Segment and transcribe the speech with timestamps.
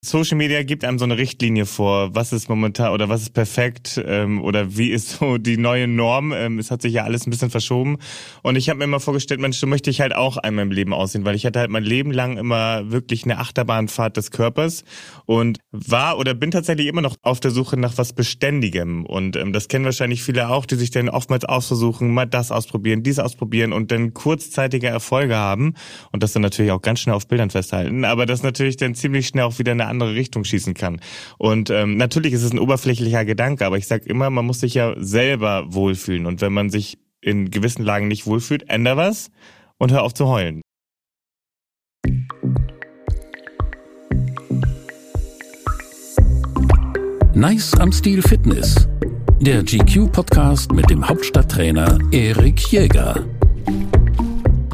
[0.00, 4.00] Social Media gibt einem so eine Richtlinie vor, was ist momentan oder was ist perfekt
[4.06, 6.32] ähm, oder wie ist so die neue Norm.
[6.32, 7.98] Ähm, es hat sich ja alles ein bisschen verschoben.
[8.44, 10.92] Und ich habe mir immer vorgestellt, Mensch, so möchte ich halt auch einmal im Leben
[10.92, 14.84] aussehen, weil ich hatte halt mein Leben lang immer wirklich eine Achterbahnfahrt des Körpers
[15.26, 19.04] und war oder bin tatsächlich immer noch auf der Suche nach was Beständigem.
[19.04, 23.02] Und ähm, das kennen wahrscheinlich viele auch, die sich dann oftmals ausversuchen, mal das ausprobieren,
[23.02, 25.74] dies ausprobieren und dann kurzzeitige Erfolge haben
[26.12, 29.26] und das dann natürlich auch ganz schnell auf Bildern festhalten, aber das natürlich dann ziemlich
[29.26, 31.00] schnell auch wieder eine andere Richtung schießen kann.
[31.38, 34.74] Und ähm, natürlich ist es ein oberflächlicher Gedanke, aber ich sage immer, man muss sich
[34.74, 36.26] ja selber wohlfühlen.
[36.26, 39.30] Und wenn man sich in gewissen Lagen nicht wohlfühlt, änder was
[39.78, 40.62] und hör auf zu heulen.
[47.34, 48.88] Nice am Stil Fitness.
[49.40, 53.37] Der GQ-Podcast mit dem Hauptstadttrainer Erik Jäger.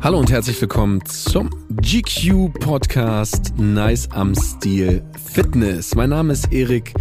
[0.04, 1.48] Hallo und herzlich willkommen zum
[1.80, 5.95] GQ Podcast Nice am Stil Fitness.
[5.95, 6.92] Mein Name ist Erik.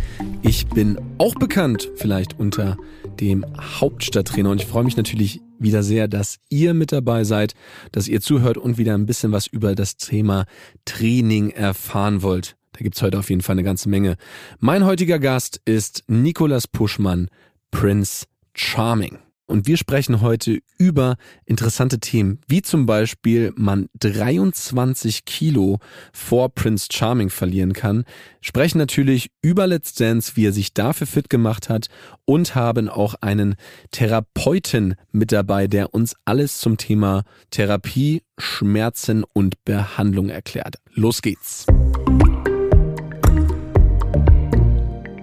[0.41, 2.77] Ich bin auch bekannt vielleicht unter
[3.19, 7.55] dem Hauptstadttrainer und ich freue mich natürlich wieder sehr, dass ihr mit dabei seid,
[7.91, 10.45] dass ihr zuhört und wieder ein bisschen was über das Thema
[10.85, 12.55] Training erfahren wollt.
[12.71, 14.15] Da gibt's heute auf jeden Fall eine ganze Menge.
[14.59, 17.27] Mein heutiger Gast ist Nikolas Puschmann,
[17.69, 19.17] Prince Charming.
[19.45, 25.79] Und wir sprechen heute über interessante Themen, wie zum Beispiel man 23 Kilo
[26.13, 28.05] vor Prince Charming verlieren kann,
[28.39, 31.87] sprechen natürlich über Let's Dance, wie er sich dafür fit gemacht hat
[32.25, 33.55] und haben auch einen
[33.91, 40.75] Therapeuten mit dabei, der uns alles zum Thema Therapie, Schmerzen und Behandlung erklärt.
[40.93, 41.65] Los geht's.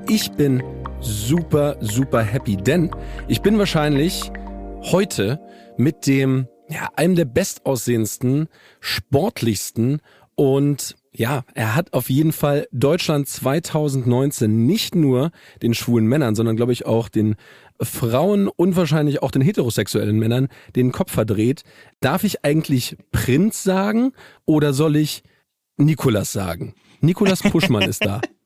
[0.08, 0.62] Ich bin
[1.00, 2.90] super, super happy, denn
[3.28, 4.30] ich bin wahrscheinlich
[4.82, 5.40] heute
[5.76, 8.48] mit dem, ja, einem der bestaussehendsten,
[8.80, 10.00] sportlichsten
[10.34, 16.56] und ja, er hat auf jeden Fall Deutschland 2019 nicht nur den schwulen Männern, sondern
[16.56, 17.34] glaube ich auch den
[17.82, 21.64] Frauen und wahrscheinlich auch den heterosexuellen Männern den Kopf verdreht.
[22.00, 24.12] Darf ich eigentlich Prinz sagen
[24.44, 25.22] oder soll ich
[25.77, 26.74] Nikolas sagen?
[27.00, 28.20] Nikolas Puschmann ist da.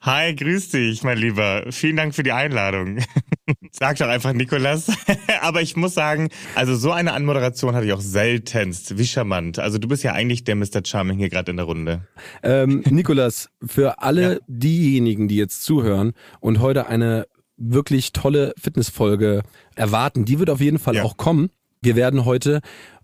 [0.00, 1.64] Hi, grüß dich, mein Lieber.
[1.70, 2.98] Vielen Dank für die Einladung.
[3.72, 4.90] Sag doch einfach Nikolas.
[5.42, 8.96] Aber ich muss sagen, also so eine Anmoderation hatte ich auch seltenst.
[8.96, 9.58] Wie charmant.
[9.58, 10.82] Also du bist ja eigentlich der Mr.
[10.84, 12.06] Charming hier gerade in der Runde.
[12.42, 14.38] Ähm, Nikolas, für alle ja.
[14.46, 19.42] diejenigen, die jetzt zuhören und heute eine wirklich tolle Fitnessfolge
[19.74, 21.02] erwarten, die wird auf jeden Fall ja.
[21.02, 21.50] auch kommen.
[21.82, 22.60] Wir werden heute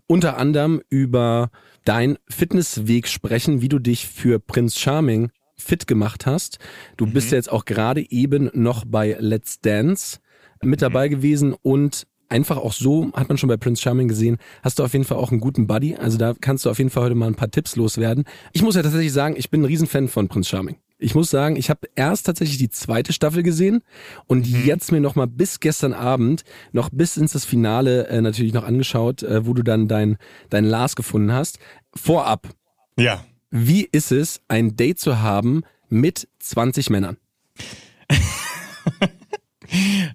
[0.07, 1.49] unter anderem über
[1.85, 6.59] dein Fitnessweg sprechen, wie du dich für Prinz Charming fit gemacht hast.
[6.97, 7.13] Du mhm.
[7.13, 10.19] bist ja jetzt auch gerade eben noch bei Let's Dance
[10.63, 11.11] mit dabei mhm.
[11.11, 14.93] gewesen und einfach auch so, hat man schon bei Prince Charming gesehen, hast du auf
[14.93, 15.95] jeden Fall auch einen guten Buddy.
[15.95, 18.25] Also da kannst du auf jeden Fall heute mal ein paar Tipps loswerden.
[18.53, 20.77] Ich muss ja tatsächlich sagen, ich bin ein Riesenfan von Prince Charming.
[20.99, 23.83] Ich muss sagen, ich habe erst tatsächlich die zweite Staffel gesehen
[24.25, 24.65] und mhm.
[24.65, 28.63] jetzt mir noch mal bis gestern Abend noch bis ins das Finale äh, natürlich noch
[28.63, 30.17] angeschaut, äh, wo du dann dein
[30.49, 31.59] dein Lars gefunden hast.
[31.95, 32.49] Vorab.
[32.97, 33.23] Ja.
[33.49, 37.17] Wie ist es, ein Date zu haben mit 20 Männern?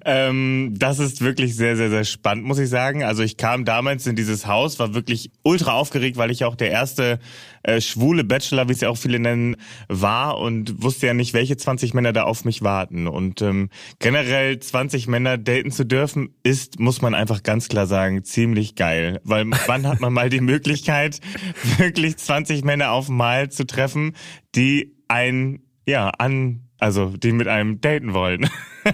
[0.04, 3.02] ähm, das ist wirklich sehr, sehr, sehr spannend, muss ich sagen.
[3.02, 6.70] Also ich kam damals in dieses Haus, war wirklich ultra aufgeregt, weil ich auch der
[6.70, 7.18] erste
[7.62, 9.56] äh, schwule Bachelor, wie es ja auch viele nennen,
[9.88, 13.06] war und wusste ja nicht, welche 20 Männer da auf mich warten.
[13.06, 13.68] Und ähm,
[13.98, 19.20] generell 20 Männer daten zu dürfen, ist, muss man einfach ganz klar sagen, ziemlich geil.
[19.24, 21.20] Weil wann hat man mal die Möglichkeit,
[21.78, 24.14] wirklich 20 Männer auf Mal zu treffen,
[24.54, 28.50] die ein ja, an also, die mit einem daten wollen.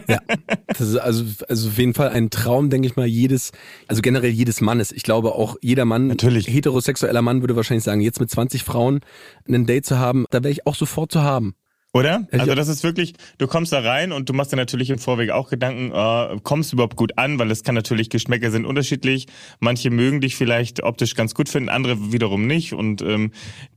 [0.09, 0.21] Ja,
[0.67, 3.53] das ist also, also auf jeden Fall ein Traum, denke ich mal, jedes,
[3.87, 4.93] also generell jedes Mannes.
[4.93, 6.49] Ich glaube auch jeder Mann, Natürlich.
[6.49, 9.01] heterosexueller Mann würde wahrscheinlich sagen, jetzt mit 20 Frauen
[9.49, 11.55] ein Date zu haben, da wäre ich auch sofort zu haben.
[11.99, 12.27] Oder?
[12.33, 15.31] Also das ist wirklich, du kommst da rein und du machst dir natürlich im Vorweg
[15.31, 19.27] auch Gedanken, äh, kommst du überhaupt gut an, weil es kann natürlich, Geschmäcker sind unterschiedlich.
[19.61, 22.73] Manche mögen dich vielleicht optisch ganz gut finden, andere wiederum nicht.
[22.73, 23.33] Und ähm,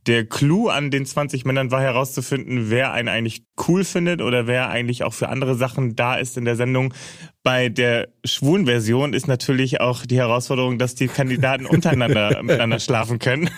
[0.08, 4.70] der Clou an den 20 Männern war herauszufinden, wer einen eigentlich cool findet oder wer
[4.70, 6.94] eigentlich auch für andere Sachen da ist in der Sendung.
[7.44, 13.18] Bei der schwulen Version ist natürlich auch die Herausforderung, dass die Kandidaten untereinander miteinander schlafen
[13.18, 13.50] können.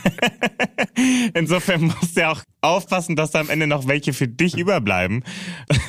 [1.34, 5.24] Insofern musst du ja auch aufpassen, dass da am Ende noch welche für dich überbleiben.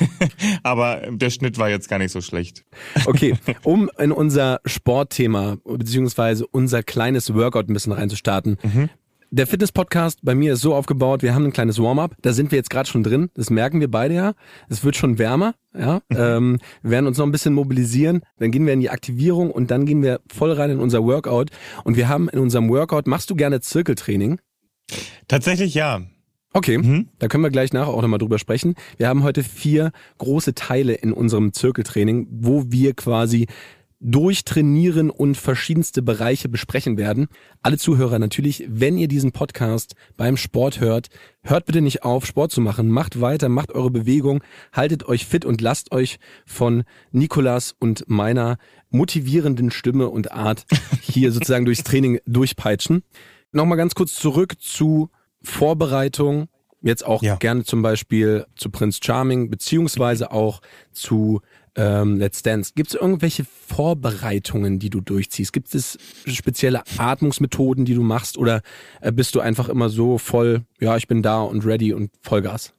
[0.63, 2.65] Aber der Schnitt war jetzt gar nicht so schlecht.
[3.05, 8.57] Okay, um in unser Sportthema beziehungsweise unser kleines Workout ein bisschen reinzustarten.
[8.61, 8.89] Mhm.
[9.35, 12.57] Der Fitness-Podcast bei mir ist so aufgebaut, wir haben ein kleines Warm-up, da sind wir
[12.57, 14.33] jetzt gerade schon drin, das merken wir beide ja.
[14.69, 15.99] Es wird schon wärmer, ja.
[16.07, 16.17] Mhm.
[16.17, 19.71] Ähm, wir werden uns noch ein bisschen mobilisieren, dann gehen wir in die Aktivierung und
[19.71, 21.49] dann gehen wir voll rein in unser Workout.
[21.83, 24.39] Und wir haben in unserem Workout, machst du gerne Zirkeltraining?
[25.27, 25.99] Tatsächlich ja.
[26.53, 27.09] Okay, mhm.
[27.19, 28.75] da können wir gleich nachher auch nochmal drüber sprechen.
[28.95, 33.47] Wir haben heute vier große Teile in unserem Zirkeltraining, wo wir quasi
[33.99, 37.27] durchtrainieren und verschiedenste Bereiche besprechen werden.
[37.61, 41.07] Alle Zuhörer natürlich, wenn ihr diesen Podcast beim Sport hört,
[41.41, 42.89] hört bitte nicht auf, Sport zu machen.
[42.89, 44.43] Macht weiter, macht eure Bewegung,
[44.73, 48.57] haltet euch fit und lasst euch von Nikolas und meiner
[48.89, 50.65] motivierenden Stimme und Art
[51.01, 53.03] hier sozusagen durchs Training durchpeitschen.
[53.51, 55.09] Nochmal ganz kurz zurück zu
[55.41, 56.47] Vorbereitung.
[56.81, 57.35] Jetzt auch ja.
[57.37, 60.61] gerne zum Beispiel zu Prince Charming, beziehungsweise auch
[60.91, 61.41] zu
[61.75, 62.73] ähm, Let's Dance.
[62.75, 65.53] Gibt es irgendwelche Vorbereitungen, die du durchziehst?
[65.53, 68.37] Gibt es spezielle Atmungsmethoden, die du machst?
[68.37, 68.61] Oder
[69.01, 72.73] äh, bist du einfach immer so voll, ja, ich bin da und ready und Vollgas?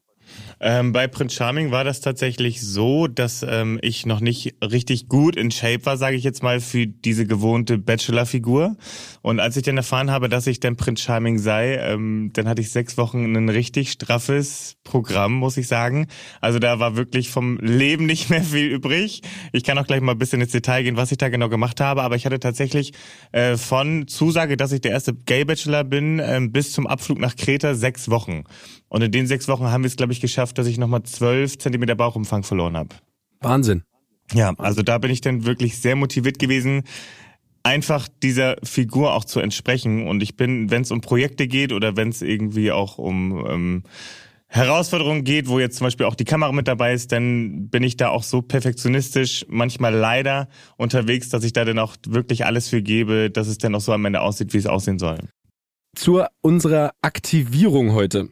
[0.59, 5.37] Ähm, bei Prince Charming war das tatsächlich so, dass ähm, ich noch nicht richtig gut
[5.37, 8.77] in Shape war, sage ich jetzt mal, für diese gewohnte Bachelor-Figur.
[9.21, 12.63] Und als ich dann erfahren habe, dass ich dann Prince Charming sei, ähm, dann hatte
[12.63, 16.07] ich sechs Wochen ein richtig straffes Programm, muss ich sagen.
[16.41, 19.21] Also da war wirklich vom Leben nicht mehr viel übrig.
[19.53, 21.81] Ich kann auch gleich mal ein bisschen ins Detail gehen, was ich da genau gemacht
[21.81, 22.03] habe.
[22.03, 22.93] Aber ich hatte tatsächlich
[23.33, 27.75] äh, von Zusage, dass ich der erste Gay-Bachelor bin, äh, bis zum Abflug nach Kreta
[27.75, 28.45] sechs Wochen.
[28.89, 31.59] Und in den sechs Wochen haben wir es, glaube ich, geschafft, dass ich nochmal zwölf
[31.59, 32.97] Zentimeter Bauchumfang verloren habe.
[33.41, 33.83] Wahnsinn.
[34.33, 36.83] Ja, also da bin ich dann wirklich sehr motiviert gewesen,
[37.63, 40.07] einfach dieser Figur auch zu entsprechen.
[40.07, 43.83] Und ich bin, wenn es um Projekte geht oder wenn es irgendwie auch um ähm,
[44.49, 47.97] Herausforderungen geht, wo jetzt zum Beispiel auch die Kamera mit dabei ist, dann bin ich
[47.97, 52.83] da auch so perfektionistisch, manchmal leider unterwegs, dass ich da dann auch wirklich alles für
[52.83, 55.19] gebe, dass es dann auch so am Ende aussieht, wie es aussehen soll.
[55.97, 58.29] Zu unserer Aktivierung heute.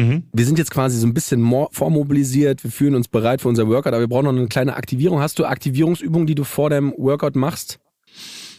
[0.00, 0.24] Mhm.
[0.32, 1.42] Wir sind jetzt quasi so ein bisschen
[1.72, 5.20] vormobilisiert, wir fühlen uns bereit für unser Workout, aber wir brauchen noch eine kleine Aktivierung.
[5.20, 7.78] Hast du Aktivierungsübungen, die du vor deinem Workout machst?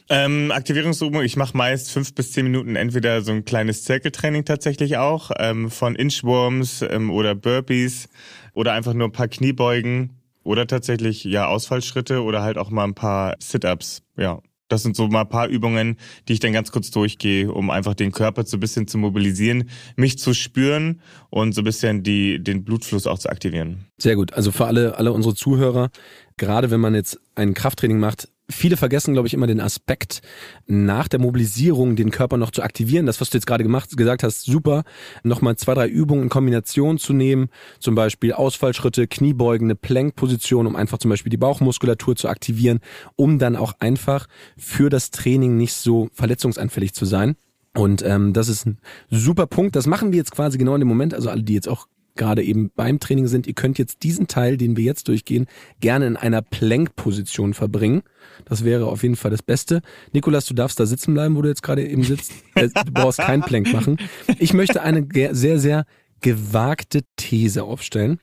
[0.08, 4.98] Ähm, Aktivierungsübung, ich mache meist fünf bis zehn Minuten entweder so ein kleines Zirkeltraining tatsächlich
[4.98, 8.08] auch, ähm, von Inchworms ähm, oder Burpees
[8.54, 12.94] oder einfach nur ein paar Kniebeugen oder tatsächlich ja Ausfallschritte oder halt auch mal ein
[12.94, 14.42] paar Sit-ups, ja.
[14.72, 15.98] Das sind so mal paar Übungen,
[16.28, 19.70] die ich dann ganz kurz durchgehe, um einfach den Körper so ein bisschen zu mobilisieren,
[19.98, 23.88] mich zu spüren und so ein bisschen die, den Blutfluss auch zu aktivieren.
[23.98, 24.34] Sehr gut.
[24.34, 25.90] Also für alle, alle unsere Zuhörer,
[26.38, 30.22] gerade wenn man jetzt ein Krafttraining macht, viele vergessen, glaube ich, immer den Aspekt,
[30.68, 33.06] nach der Mobilisierung den Körper noch zu aktivieren.
[33.06, 34.84] Das, was du jetzt gerade gemacht, gesagt hast, super.
[35.24, 37.50] Nochmal zwei, drei Übungen in Kombination zu nehmen.
[37.80, 42.80] Zum Beispiel Ausfallschritte, Kniebeugen, Plank-Position, um einfach zum Beispiel die Bauchmuskulatur zu aktivieren,
[43.16, 44.28] um dann auch einfach
[44.58, 47.36] für das Training nicht so verletzungsanfällig zu sein.
[47.74, 49.76] Und ähm, das ist ein super Punkt.
[49.76, 51.14] Das machen wir jetzt quasi genau in dem Moment.
[51.14, 54.58] Also alle, die jetzt auch gerade eben beim Training sind, ihr könnt jetzt diesen Teil,
[54.58, 55.48] den wir jetzt durchgehen,
[55.80, 58.04] gerne in einer Plank-Position verbringen.
[58.46, 59.82] Das wäre auf jeden Fall das Beste.
[60.14, 62.32] Nikolas, du darfst da sitzen bleiben, wo du jetzt gerade eben sitzt.
[62.54, 63.96] Äh, du brauchst kein Plank machen.
[64.38, 65.86] Ich möchte eine sehr, sehr
[66.20, 68.20] gewagte These aufstellen.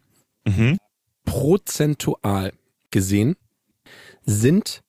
[0.46, 0.76] Mhm.
[1.24, 2.52] Prozentual
[2.90, 3.36] gesehen
[4.26, 4.82] sind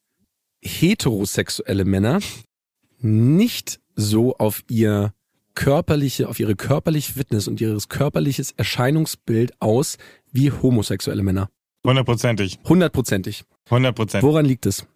[0.62, 2.20] heterosexuelle Männer
[3.00, 5.14] nicht so auf ihr
[5.60, 9.98] körperliche, auf ihre körperliche Fitness und ihres körperliches Erscheinungsbild aus
[10.32, 11.50] wie homosexuelle Männer.
[11.86, 12.60] Hundertprozentig.
[12.64, 13.44] Hundertprozentig.
[13.70, 14.26] Hundertprozentig.
[14.26, 14.88] Woran liegt es?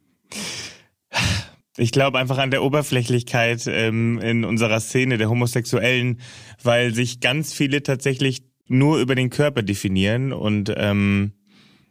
[1.75, 6.21] Ich glaube einfach an der Oberflächlichkeit ähm, in unserer Szene der Homosexuellen,
[6.63, 11.33] weil sich ganz viele tatsächlich nur über den Körper definieren und ähm,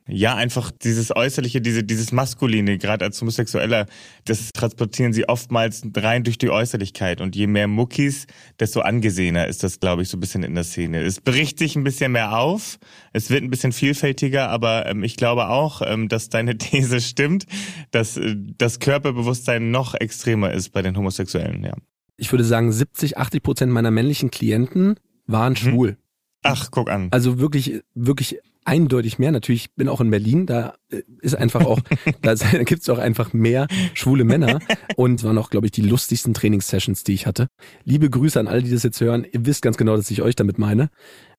[0.08, 3.86] ja, einfach dieses Äußerliche, diese, dieses Maskuline, gerade als Homosexueller,
[4.24, 7.20] das transportieren sie oftmals rein durch die Äußerlichkeit.
[7.20, 8.26] Und je mehr Muckis,
[8.58, 11.02] desto angesehener ist das, glaube ich, so ein bisschen in der Szene.
[11.02, 12.78] Es bricht sich ein bisschen mehr auf,
[13.12, 17.46] es wird ein bisschen vielfältiger, aber ähm, ich glaube auch, ähm, dass deine These stimmt,
[17.92, 21.74] dass äh, das Körperbewusstsein noch extremer ist bei den Homosexuellen, ja.
[22.16, 25.56] Ich würde sagen, 70, 80 Prozent meiner männlichen Klienten waren mhm.
[25.56, 25.88] schwul.
[25.90, 25.96] Hm.
[26.42, 27.08] Ach, guck an.
[27.12, 29.32] Also wirklich, wirklich eindeutig mehr.
[29.32, 31.80] Natürlich bin auch in Berlin, da äh, ist einfach auch,
[32.22, 34.60] da, da gibt es auch einfach mehr schwule Männer
[34.96, 37.48] und waren auch, glaube ich, die lustigsten Trainingssessions, die ich hatte.
[37.84, 39.26] Liebe Grüße an alle, die das jetzt hören.
[39.30, 40.90] Ihr wisst ganz genau, dass ich euch damit meine.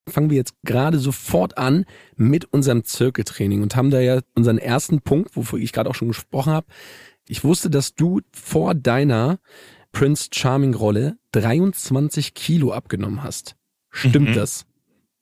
[0.07, 1.85] Fangen wir jetzt gerade sofort an
[2.17, 6.09] mit unserem Zirkeltraining und haben da ja unseren ersten Punkt, wofür ich gerade auch schon
[6.09, 6.67] gesprochen habe.
[7.27, 9.39] Ich wusste, dass du vor deiner
[9.93, 13.55] Prince Charming Rolle 23 Kilo abgenommen hast.
[13.91, 14.33] Stimmt mhm.
[14.33, 14.65] das?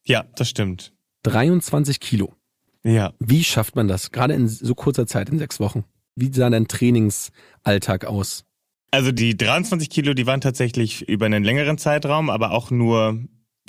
[0.04, 0.94] Ja, das stimmt.
[1.24, 2.34] 23 Kilo.
[2.84, 3.14] Ja.
[3.20, 4.12] Wie schafft man das?
[4.12, 5.84] Gerade in so kurzer Zeit, in sechs Wochen.
[6.16, 8.46] Wie sah dein Trainingsalltag aus?
[8.92, 13.20] Also die 23 Kilo, die waren tatsächlich über einen längeren Zeitraum, aber auch nur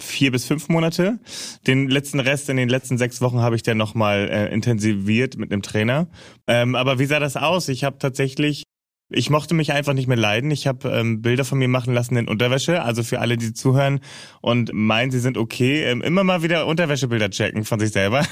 [0.00, 1.20] vier bis fünf Monate.
[1.66, 5.52] Den letzten Rest in den letzten sechs Wochen habe ich dann nochmal äh, intensiviert mit
[5.52, 6.08] einem Trainer.
[6.46, 7.68] Ähm, aber wie sah das aus?
[7.68, 8.64] Ich habe tatsächlich
[9.14, 10.50] Ich mochte mich einfach nicht mehr leiden.
[10.50, 12.82] Ich habe ähm, Bilder von mir machen lassen in Unterwäsche.
[12.82, 14.00] Also für alle, die zuhören
[14.40, 18.24] und meinen, sie sind okay, ähm, immer mal wieder Unterwäschebilder checken von sich selber.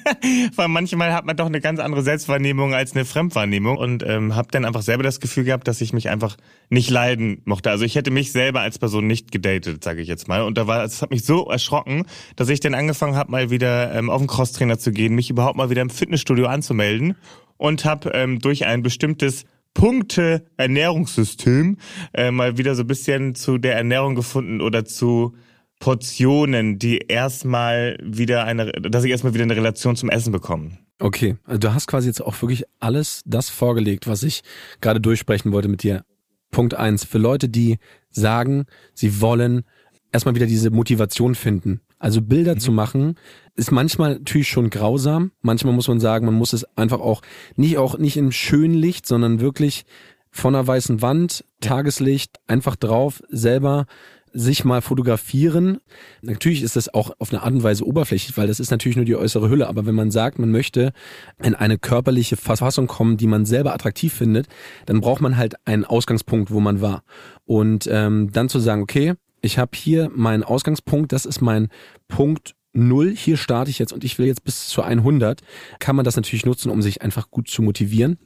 [0.56, 4.48] Weil manchmal hat man doch eine ganz andere Selbstwahrnehmung als eine Fremdwahrnehmung und ähm, habe
[4.50, 6.36] dann einfach selber das Gefühl gehabt, dass ich mich einfach
[6.68, 7.70] nicht leiden mochte.
[7.70, 10.42] Also ich hätte mich selber als Person nicht gedatet, sage ich jetzt mal.
[10.42, 13.94] Und da war, es hat mich so erschrocken, dass ich dann angefangen habe, mal wieder
[13.94, 17.16] ähm, auf den Crosstrainer zu gehen, mich überhaupt mal wieder im Fitnessstudio anzumelden
[17.62, 19.44] und habe ähm, durch ein bestimmtes
[19.74, 21.78] Punkte Ernährungssystem
[22.12, 25.34] äh, mal wieder so ein bisschen zu der Ernährung gefunden oder zu
[25.80, 30.78] Portionen, die erstmal wieder eine, dass ich erstmal wieder eine Relation zum Essen bekomme.
[31.00, 34.42] Okay, also du hast quasi jetzt auch wirklich alles das vorgelegt, was ich
[34.80, 36.04] gerade durchsprechen wollte mit dir.
[36.52, 37.78] Punkt eins Für Leute, die
[38.10, 39.64] sagen, sie wollen
[40.12, 41.80] erstmal wieder diese Motivation finden.
[42.02, 42.58] Also Bilder mhm.
[42.58, 43.14] zu machen,
[43.54, 45.30] ist manchmal natürlich schon grausam.
[45.40, 47.22] Manchmal muss man sagen, man muss es einfach auch
[47.54, 49.84] nicht auch nicht im schönen Licht, sondern wirklich
[50.30, 53.86] von einer weißen Wand, Tageslicht, einfach drauf, selber
[54.32, 55.78] sich mal fotografieren.
[56.22, 59.04] Natürlich ist das auch auf eine Art und Weise oberflächlich, weil das ist natürlich nur
[59.04, 59.68] die äußere Hülle.
[59.68, 60.92] Aber wenn man sagt, man möchte
[61.40, 64.48] in eine körperliche Verfassung kommen, die man selber attraktiv findet,
[64.86, 67.04] dann braucht man halt einen Ausgangspunkt, wo man war.
[67.44, 71.68] Und ähm, dann zu sagen, okay, ich habe hier meinen Ausgangspunkt, das ist mein
[72.08, 75.42] Punkt Null, hier starte ich jetzt und ich will jetzt bis zu 100,
[75.78, 78.18] kann man das natürlich nutzen, um sich einfach gut zu motivieren.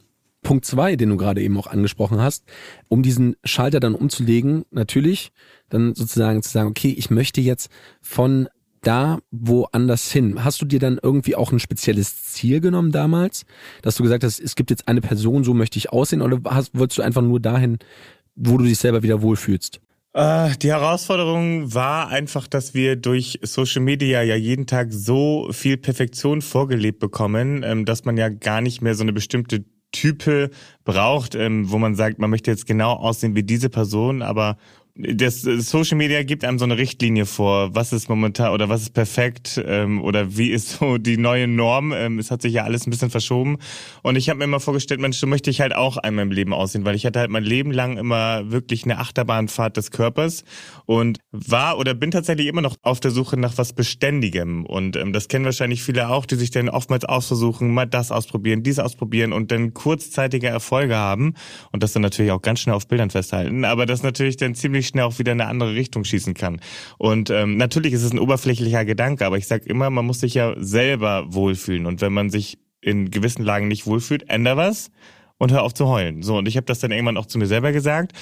[0.43, 2.45] Punkt zwei, den du gerade eben auch angesprochen hast,
[2.87, 5.33] um diesen Schalter dann umzulegen, natürlich,
[5.69, 7.71] dann sozusagen zu sagen, okay, ich möchte jetzt
[8.01, 8.49] von
[8.83, 10.45] da woanders hin.
[10.45, 13.45] Hast du dir dann irgendwie auch ein spezielles Ziel genommen damals,
[13.83, 16.79] dass du gesagt hast, es gibt jetzt eine Person, so möchte ich aussehen, oder hast,
[16.79, 17.79] wolltest du einfach nur dahin,
[18.37, 19.81] wo du dich selber wieder wohlfühlst?
[20.17, 25.77] Äh, die Herausforderung war einfach, dass wir durch Social Media ja jeden Tag so viel
[25.77, 30.49] Perfektion vorgelebt bekommen, ähm, dass man ja gar nicht mehr so eine bestimmte Type
[30.85, 34.57] braucht, ähm, wo man sagt, man möchte jetzt genau aussehen wie diese Person, aber
[34.99, 38.95] das Social Media gibt einem so eine Richtlinie vor, was ist momentan oder was ist
[38.95, 41.93] perfekt ähm, oder wie ist so die neue Norm.
[41.93, 43.59] Ähm, es hat sich ja alles ein bisschen verschoben.
[44.03, 46.55] Und ich habe mir immer vorgestellt, Mensch, so möchte ich halt auch einmal im Leben
[46.55, 50.45] aussehen, weil ich hatte halt mein Leben lang immer wirklich eine Achterbahnfahrt des Körpers
[50.87, 54.65] und war oder bin tatsächlich immer noch auf der Suche nach was Beständigem.
[54.65, 58.63] Und ähm, das kennen wahrscheinlich viele auch, die sich dann oftmals ausversuchen, mal das ausprobieren,
[58.63, 61.35] dies ausprobieren und dann kurzzeitige Erfolge haben
[61.71, 64.86] und das dann natürlich auch ganz schnell auf Bildern festhalten, aber das natürlich dann ziemlich
[64.89, 66.61] schnell auch wieder in eine andere Richtung schießen kann.
[66.99, 70.35] Und ähm, natürlich ist es ein oberflächlicher Gedanke, aber ich sag immer, man muss sich
[70.35, 71.87] ja selber wohlfühlen.
[71.87, 74.91] Und wenn man sich in gewissen Lagen nicht wohlfühlt, änder was
[75.39, 76.23] und hör auf zu heulen.
[76.23, 78.13] So, und ich habe das dann irgendwann auch zu mir selber gesagt.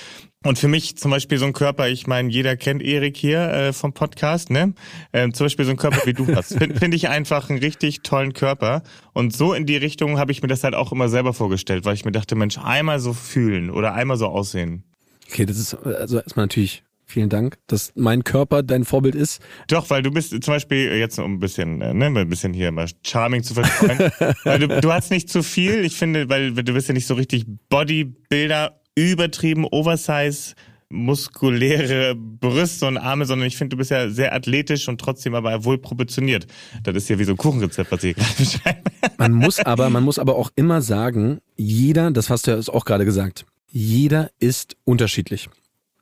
[0.45, 3.73] Und für mich zum Beispiel so ein Körper, ich meine, jeder kennt Erik hier äh,
[3.73, 4.75] vom Podcast, ne?
[5.13, 6.59] Ähm, zum Beispiel so ein Körper wie du hast.
[6.59, 8.83] Finde find ich einfach einen richtig tollen Körper.
[9.13, 11.95] Und so in die Richtung habe ich mir das halt auch immer selber vorgestellt, weil
[11.95, 14.85] ich mir dachte, Mensch, einmal so fühlen oder einmal so aussehen.
[15.29, 19.43] Okay, das ist also erstmal natürlich Vielen Dank, dass mein Körper dein Vorbild ist.
[19.69, 22.73] Doch, weil du bist zum Beispiel jetzt um ein bisschen, äh, ne, ein bisschen hier
[22.73, 24.11] mal charming zu verstehen.
[24.45, 25.85] weil du, du hast nicht zu viel.
[25.85, 30.55] Ich finde, weil du bist ja nicht so richtig Bodybuilder, übertrieben, Oversize,
[30.89, 35.65] muskuläre Brüste und Arme, sondern ich finde, du bist ja sehr athletisch und trotzdem aber
[35.65, 36.47] wohl proportioniert.
[36.83, 38.81] Das ist ja wie so ein Kuchenrezept, was ich gerade beschreibe.
[39.19, 42.85] Man muss aber, man muss aber auch immer sagen, jeder, das hast du ja auch
[42.85, 45.51] gerade gesagt, jeder ist unterschiedlich.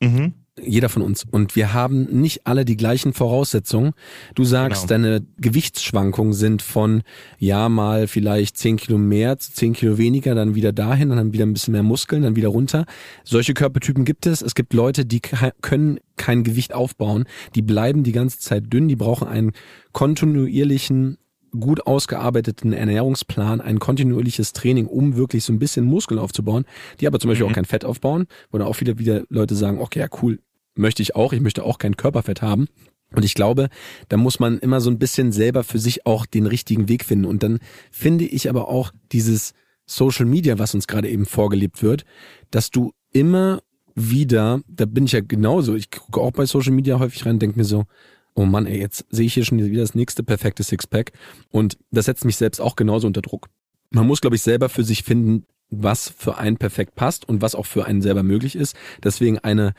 [0.00, 0.34] Mhm.
[0.62, 1.24] Jeder von uns.
[1.30, 3.92] Und wir haben nicht alle die gleichen Voraussetzungen.
[4.34, 4.88] Du sagst, genau.
[4.88, 7.02] deine Gewichtsschwankungen sind von,
[7.38, 11.46] ja, mal vielleicht zehn Kilo mehr zu zehn Kilo weniger, dann wieder dahin, dann wieder
[11.46, 12.84] ein bisschen mehr Muskeln, dann wieder runter.
[13.24, 14.42] Solche Körpertypen gibt es.
[14.42, 15.22] Es gibt Leute, die
[15.62, 17.24] können kein Gewicht aufbauen.
[17.54, 18.88] Die bleiben die ganze Zeit dünn.
[18.88, 19.52] Die brauchen einen
[19.92, 21.16] kontinuierlichen
[21.58, 26.64] gut ausgearbeiteten Ernährungsplan, ein kontinuierliches Training, um wirklich so ein bisschen Muskeln aufzubauen,
[27.00, 27.52] die aber zum Beispiel mhm.
[27.52, 30.38] auch kein Fett aufbauen, wo dann auch wieder wieder Leute sagen, okay, ja cool,
[30.74, 32.66] möchte ich auch, ich möchte auch kein Körperfett haben.
[33.14, 33.68] Und ich glaube,
[34.08, 37.26] da muss man immer so ein bisschen selber für sich auch den richtigen Weg finden.
[37.26, 37.58] Und dann
[37.90, 39.52] finde ich aber auch dieses
[39.84, 42.04] Social Media, was uns gerade eben vorgelebt wird,
[42.50, 43.60] dass du immer
[43.94, 47.58] wieder, da bin ich ja genauso, ich gucke auch bei Social Media häufig rein, denke
[47.58, 47.84] mir so,
[48.34, 51.12] oh Mann, ey, jetzt sehe ich hier schon wieder das nächste perfekte Sixpack.
[51.50, 53.48] Und das setzt mich selbst auch genauso unter Druck.
[53.90, 57.54] Man muss, glaube ich, selber für sich finden, was für einen perfekt passt und was
[57.54, 58.76] auch für einen selber möglich ist.
[59.02, 59.72] Deswegen eine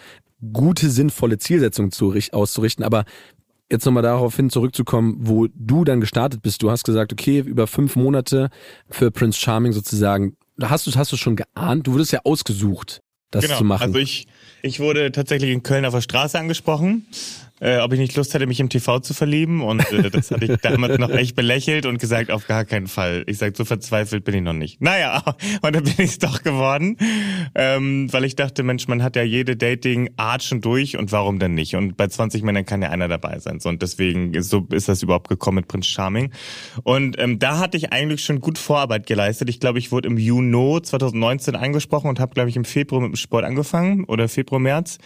[0.52, 2.84] gute, sinnvolle Zielsetzung zu, auszurichten.
[2.84, 3.06] Aber
[3.72, 6.62] jetzt nochmal darauf hin zurückzukommen, wo du dann gestartet bist.
[6.62, 8.50] Du hast gesagt, okay, über fünf Monate
[8.90, 10.36] für Prince Charming sozusagen.
[10.62, 11.88] Hast du, hast du schon geahnt?
[11.88, 13.58] Du wurdest ja ausgesucht, das genau.
[13.58, 13.84] zu machen.
[13.84, 14.28] Also ich,
[14.62, 17.08] ich wurde tatsächlich in Köln auf der Straße angesprochen
[17.64, 19.62] äh, ob ich nicht Lust hätte, mich im TV zu verlieben.
[19.62, 23.24] Und äh, das hatte ich damals noch echt belächelt und gesagt, auf gar keinen Fall.
[23.26, 24.82] Ich sag, so verzweifelt bin ich noch nicht.
[24.82, 25.24] Naja,
[25.62, 26.98] und dann bin ich es doch geworden,
[27.56, 31.54] ähm, weil ich dachte, Mensch, man hat ja jede Dating-Art schon durch und warum denn
[31.54, 31.76] nicht?
[31.76, 33.60] Und bei 20 Männern kann ja einer dabei sein.
[33.60, 36.32] So, und deswegen so ist das überhaupt gekommen mit Prinz Charming.
[36.84, 39.50] Und ähm, da hatte ich eigentlich schon gut Vorarbeit geleistet.
[39.50, 43.12] Ich glaube, ich wurde im Juni 2019 angesprochen und habe, glaube ich, im Februar mit
[43.12, 44.98] dem Sport angefangen oder Februar, März.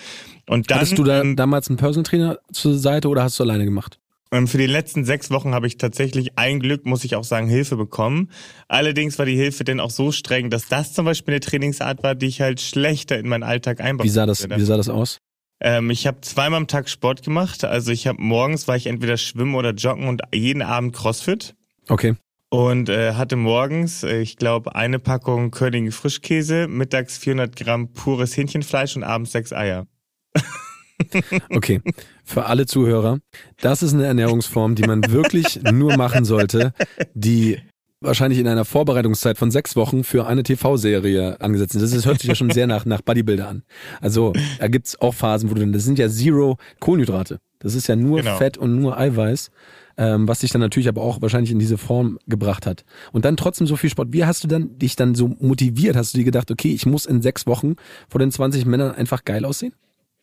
[0.49, 3.43] Und dann, Hattest du da ähm, damals einen Personal Trainer zur Seite oder hast du
[3.43, 3.99] alleine gemacht?
[4.31, 7.47] Ähm, für die letzten sechs Wochen habe ich tatsächlich ein Glück, muss ich auch sagen,
[7.47, 8.29] Hilfe bekommen.
[8.67, 12.15] Allerdings war die Hilfe denn auch so streng, dass das zum Beispiel eine Trainingsart war,
[12.15, 15.19] die ich halt schlechter in meinen Alltag einbauen Wie sah das, wie sah das aus?
[15.59, 17.63] Ähm, ich habe zweimal am Tag Sport gemacht.
[17.63, 21.55] Also ich habe morgens war ich entweder schwimmen oder joggen und jeden Abend Crossfit.
[21.87, 22.15] Okay.
[22.49, 28.37] Und äh, hatte morgens, äh, ich glaube, eine Packung Körnigen Frischkäse, mittags 400 Gramm pures
[28.37, 29.87] Hähnchenfleisch und abends sechs Eier.
[31.49, 31.81] Okay,
[32.23, 33.19] für alle Zuhörer,
[33.61, 36.73] das ist eine Ernährungsform, die man wirklich nur machen sollte,
[37.13, 37.59] die
[38.01, 41.81] wahrscheinlich in einer Vorbereitungszeit von sechs Wochen für eine TV-Serie angesetzt ist.
[41.81, 43.63] Das ist, hört sich ja schon sehr nach, nach Bodybuilder an.
[44.01, 47.39] Also da gibt's auch Phasen, wo du, das sind ja Zero Kohlenhydrate.
[47.59, 48.37] Das ist ja nur genau.
[48.37, 49.49] Fett und nur Eiweiß,
[49.97, 52.85] ähm, was dich dann natürlich aber auch wahrscheinlich in diese Form gebracht hat.
[53.11, 54.09] Und dann trotzdem so viel Sport.
[54.11, 55.95] Wie hast du dann dich dann so motiviert?
[55.95, 57.75] Hast du dir gedacht, okay, ich muss in sechs Wochen
[58.09, 59.73] vor den 20 Männern einfach geil aussehen?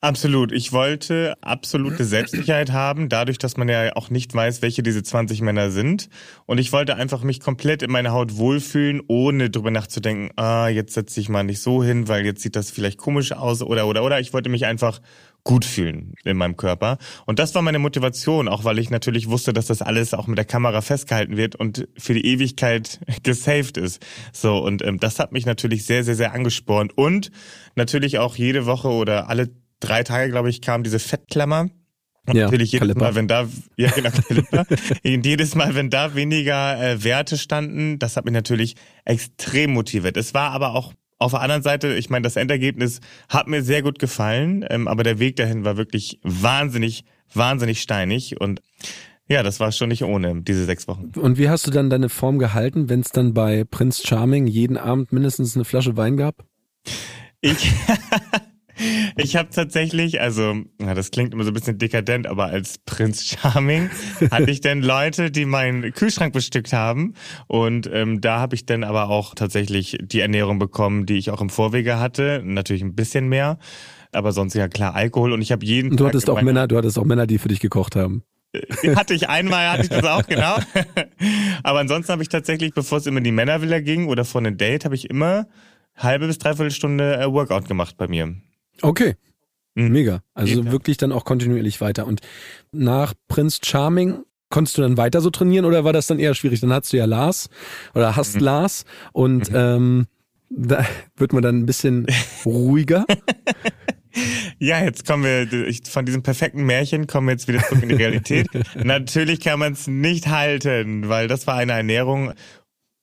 [0.04, 0.52] Absolut.
[0.52, 5.40] Ich wollte absolute Selbstsicherheit haben, dadurch, dass man ja auch nicht weiß, welche diese 20
[5.40, 6.10] Männer sind.
[6.44, 10.92] Und ich wollte einfach mich komplett in meiner Haut wohlfühlen, ohne drüber nachzudenken, ah, jetzt
[10.92, 14.04] setze ich mal nicht so hin, weil jetzt sieht das vielleicht komisch aus oder, oder,
[14.04, 14.20] oder.
[14.20, 15.00] Ich wollte mich einfach
[15.42, 16.98] gut fühlen in meinem Körper.
[17.24, 20.36] Und das war meine Motivation, auch weil ich natürlich wusste, dass das alles auch mit
[20.36, 24.04] der Kamera festgehalten wird und für die Ewigkeit gesaved ist.
[24.34, 26.92] So, und ähm, das hat mich natürlich sehr, sehr, sehr angespornt.
[26.94, 27.30] Und
[27.74, 29.48] natürlich auch jede Woche oder alle
[29.84, 31.68] drei Tage, glaube ich, kam diese Fettklammer.
[32.26, 33.00] Und ja, natürlich jedes Kalipper.
[33.00, 34.10] Mal, wenn da, ja genau,
[35.04, 40.16] jedes Mal, wenn da weniger äh, Werte standen, das hat mich natürlich extrem motiviert.
[40.16, 43.82] Es war aber auch auf der anderen Seite, ich meine, das Endergebnis hat mir sehr
[43.82, 48.60] gut gefallen, ähm, aber der Weg dahin war wirklich wahnsinnig, wahnsinnig steinig und
[49.26, 51.12] ja, das war schon nicht ohne, diese sechs Wochen.
[51.16, 54.76] Und wie hast du dann deine Form gehalten, wenn es dann bei Prince Charming jeden
[54.76, 56.44] Abend mindestens eine Flasche Wein gab?
[57.40, 57.72] Ich,
[59.16, 63.24] Ich habe tatsächlich, also na, das klingt immer so ein bisschen dekadent, aber als Prinz
[63.24, 63.90] Charming
[64.30, 67.14] hatte ich dann Leute, die meinen Kühlschrank bestückt haben
[67.46, 71.40] und ähm, da habe ich dann aber auch tatsächlich die Ernährung bekommen, die ich auch
[71.40, 73.58] im Vorwege hatte, natürlich ein bisschen mehr,
[74.12, 76.76] aber sonst ja klar Alkohol und ich habe jeden und du hattest auch Männer, du
[76.76, 78.22] hattest auch Männer, die für dich gekocht haben.
[78.54, 80.56] Äh, hatte ich einmal, hatte ich das auch, genau.
[81.62, 84.56] Aber ansonsten habe ich tatsächlich, bevor es immer in die Männervilla ging oder vor einem
[84.56, 85.46] Date, habe ich immer
[85.96, 88.34] halbe bis dreiviertel Stunde äh, Workout gemacht bei mir.
[88.82, 89.16] Okay.
[89.74, 89.92] Mhm.
[89.92, 90.22] Mega.
[90.34, 92.06] Also Geht, wirklich dann auch kontinuierlich weiter.
[92.06, 92.20] Und
[92.72, 96.60] nach Prince Charming konntest du dann weiter so trainieren oder war das dann eher schwierig?
[96.60, 97.48] Dann hast du ja Lars
[97.94, 98.42] oder hast mhm.
[98.42, 99.56] Lars und mhm.
[99.56, 100.06] ähm,
[100.50, 102.06] da wird man dann ein bisschen
[102.44, 103.04] ruhiger.
[104.58, 107.96] Ja, jetzt kommen wir von diesem perfekten Märchen kommen wir jetzt wieder zurück in die
[107.96, 108.46] Realität.
[108.76, 112.32] Natürlich kann man es nicht halten, weil das war eine Ernährung.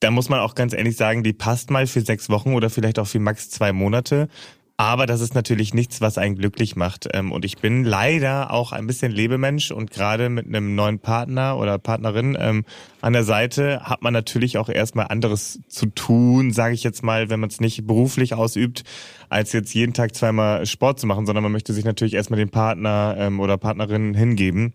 [0.00, 2.98] Da muss man auch ganz ehrlich sagen, die passt mal für sechs Wochen oder vielleicht
[2.98, 4.28] auch für max zwei Monate.
[4.76, 7.08] Aber das ist natürlich nichts, was einen glücklich macht.
[7.12, 11.58] Ähm, und ich bin leider auch ein bisschen Lebemensch und gerade mit einem neuen Partner
[11.58, 12.64] oder Partnerin ähm,
[13.00, 17.30] an der Seite hat man natürlich auch erstmal anderes zu tun, sage ich jetzt mal,
[17.30, 18.84] wenn man es nicht beruflich ausübt,
[19.28, 22.50] als jetzt jeden Tag zweimal Sport zu machen, sondern man möchte sich natürlich erstmal dem
[22.50, 24.74] Partner ähm, oder Partnerin hingeben.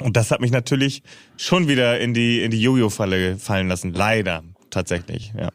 [0.00, 1.02] Und das hat mich natürlich
[1.36, 3.92] schon wieder in die in die Jojo-Falle fallen lassen.
[3.92, 5.48] Leider tatsächlich, ja.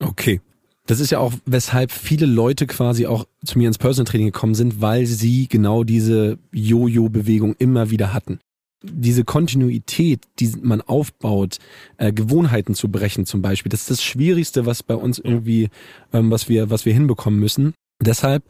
[0.00, 0.40] Okay.
[0.90, 4.56] Das ist ja auch, weshalb viele Leute quasi auch zu mir ins Personal Training gekommen
[4.56, 8.40] sind, weil sie genau diese Jojo-Bewegung immer wieder hatten.
[8.82, 11.58] Diese Kontinuität, die man aufbaut,
[11.96, 15.68] äh, Gewohnheiten zu brechen zum Beispiel, das ist das Schwierigste, was bei uns irgendwie,
[16.12, 17.72] ähm, was wir, was wir hinbekommen müssen.
[18.02, 18.42] Deshalb,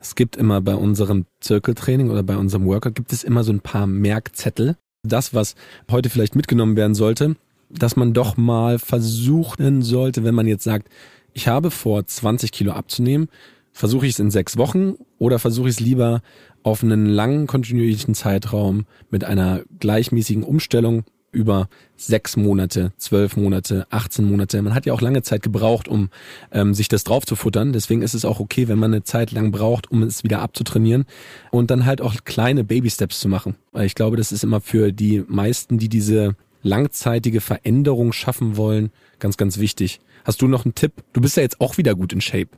[0.00, 3.60] es gibt immer bei unserem Zirkeltraining oder bei unserem Workout gibt es immer so ein
[3.60, 4.76] paar Merkzettel.
[5.06, 5.54] Das, was
[5.88, 7.36] heute vielleicht mitgenommen werden sollte,
[7.70, 10.88] dass man doch mal versuchen sollte, wenn man jetzt sagt,
[11.34, 13.28] ich habe vor, 20 Kilo abzunehmen,
[13.72, 16.22] versuche ich es in sechs Wochen oder versuche ich es lieber
[16.62, 24.24] auf einen langen, kontinuierlichen Zeitraum mit einer gleichmäßigen Umstellung über sechs Monate, zwölf Monate, 18
[24.24, 24.62] Monate.
[24.62, 26.08] Man hat ja auch lange Zeit gebraucht, um
[26.52, 27.72] ähm, sich das drauf zu futtern.
[27.72, 31.04] Deswegen ist es auch okay, wenn man eine Zeit lang braucht, um es wieder abzutrainieren
[31.50, 33.56] und dann halt auch kleine Baby-Steps zu machen.
[33.72, 38.90] Weil ich glaube, das ist immer für die meisten, die diese langzeitige Veränderung schaffen wollen,
[39.18, 40.00] ganz, ganz wichtig.
[40.24, 40.92] Hast du noch einen Tipp?
[41.12, 42.48] Du bist ja jetzt auch wieder gut in Shape.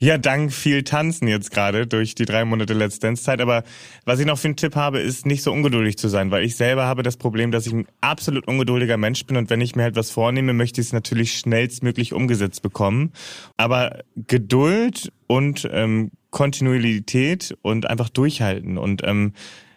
[0.00, 3.40] Ja, dank viel Tanzen jetzt gerade durch die drei Monate Let's Dance Zeit.
[3.40, 3.62] Aber
[4.04, 6.56] was ich noch für einen Tipp habe, ist nicht so ungeduldig zu sein, weil ich
[6.56, 9.84] selber habe das Problem, dass ich ein absolut ungeduldiger Mensch bin und wenn ich mir
[9.84, 13.12] halt was vornehme, möchte ich es natürlich schnellstmöglich umgesetzt bekommen.
[13.56, 19.32] Aber Geduld und ähm, Kontinuität und einfach durchhalten und ähm,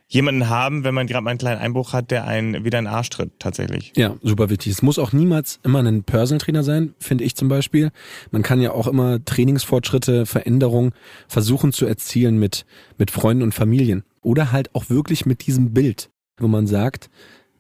[0.07, 2.93] jemanden haben, wenn man gerade mal einen kleinen Einbruch hat, der einen wieder in den
[2.93, 3.91] Arsch tritt, tatsächlich.
[3.97, 4.71] Ja, super wichtig.
[4.71, 7.91] Es muss auch niemals immer ein Personal Trainer sein, finde ich zum Beispiel.
[8.31, 10.93] Man kann ja auch immer Trainingsfortschritte, Veränderungen
[11.27, 12.65] versuchen zu erzielen mit,
[12.97, 14.03] mit Freunden und Familien.
[14.21, 17.09] Oder halt auch wirklich mit diesem Bild, wo man sagt,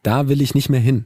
[0.03, 1.05] da will ich nicht mehr hin.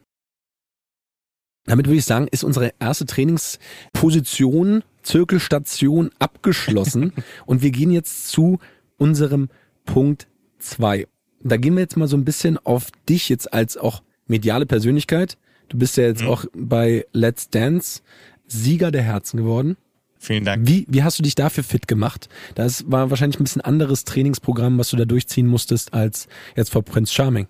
[1.65, 7.13] Damit würde ich sagen, ist unsere erste Trainingsposition, Zirkelstation abgeschlossen
[7.45, 8.60] und wir gehen jetzt zu
[8.97, 9.49] unserem
[9.86, 10.27] Punkt
[10.60, 11.08] zwei
[11.43, 15.38] da gehen wir jetzt mal so ein bisschen auf dich jetzt als auch mediale Persönlichkeit.
[15.69, 16.30] Du bist ja jetzt mhm.
[16.30, 18.01] auch bei Let's Dance
[18.47, 19.77] Sieger der Herzen geworden.
[20.19, 20.67] Vielen Dank.
[20.67, 22.30] Wie, wie hast du dich dafür fit gemacht?
[22.54, 26.84] Das war wahrscheinlich ein bisschen anderes Trainingsprogramm, was du da durchziehen musstest, als jetzt vor
[26.84, 27.47] Prince Charming.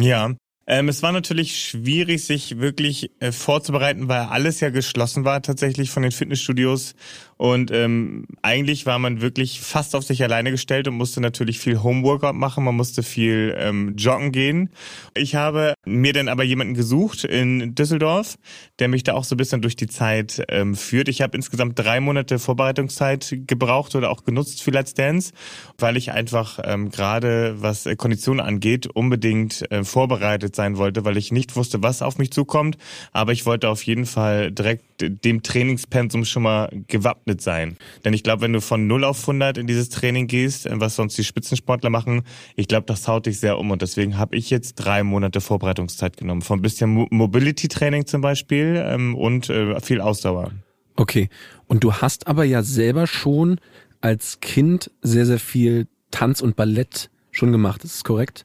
[0.00, 0.34] Ja,
[0.70, 5.90] ähm, es war natürlich schwierig, sich wirklich äh, vorzubereiten, weil alles ja geschlossen war tatsächlich
[5.90, 6.94] von den Fitnessstudios.
[7.40, 11.82] Und ähm, eigentlich war man wirklich fast auf sich alleine gestellt und musste natürlich viel
[11.82, 12.64] Homeworkout machen.
[12.64, 14.68] Man musste viel ähm, joggen gehen.
[15.16, 18.36] Ich habe mir dann aber jemanden gesucht in Düsseldorf,
[18.78, 21.08] der mich da auch so ein bisschen durch die Zeit ähm, führt.
[21.08, 25.32] Ich habe insgesamt drei Monate Vorbereitungszeit gebraucht oder auch genutzt für Let's Dance,
[25.78, 31.16] weil ich einfach ähm, gerade was äh, Konditionen angeht, unbedingt äh, vorbereitet sein wollte, weil
[31.16, 32.76] ich nicht wusste, was auf mich zukommt.
[33.12, 37.78] Aber ich wollte auf jeden Fall direkt dem Trainingspensum schon mal gewappnet sein.
[38.04, 41.16] Denn ich glaube, wenn du von 0 auf 100 in dieses Training gehst, was sonst
[41.16, 42.24] die Spitzensportler machen,
[42.56, 43.70] ich glaube, das haut dich sehr um.
[43.70, 46.42] Und deswegen habe ich jetzt drei Monate Vorbereitungszeit genommen.
[46.42, 50.50] Von ein bisschen Mobility-Training zum Beispiel ähm, und äh, viel Ausdauer.
[50.96, 51.30] Okay.
[51.68, 53.60] Und du hast aber ja selber schon
[54.02, 57.82] als Kind sehr, sehr viel Tanz und Ballett schon gemacht.
[57.84, 58.44] Ist das korrekt?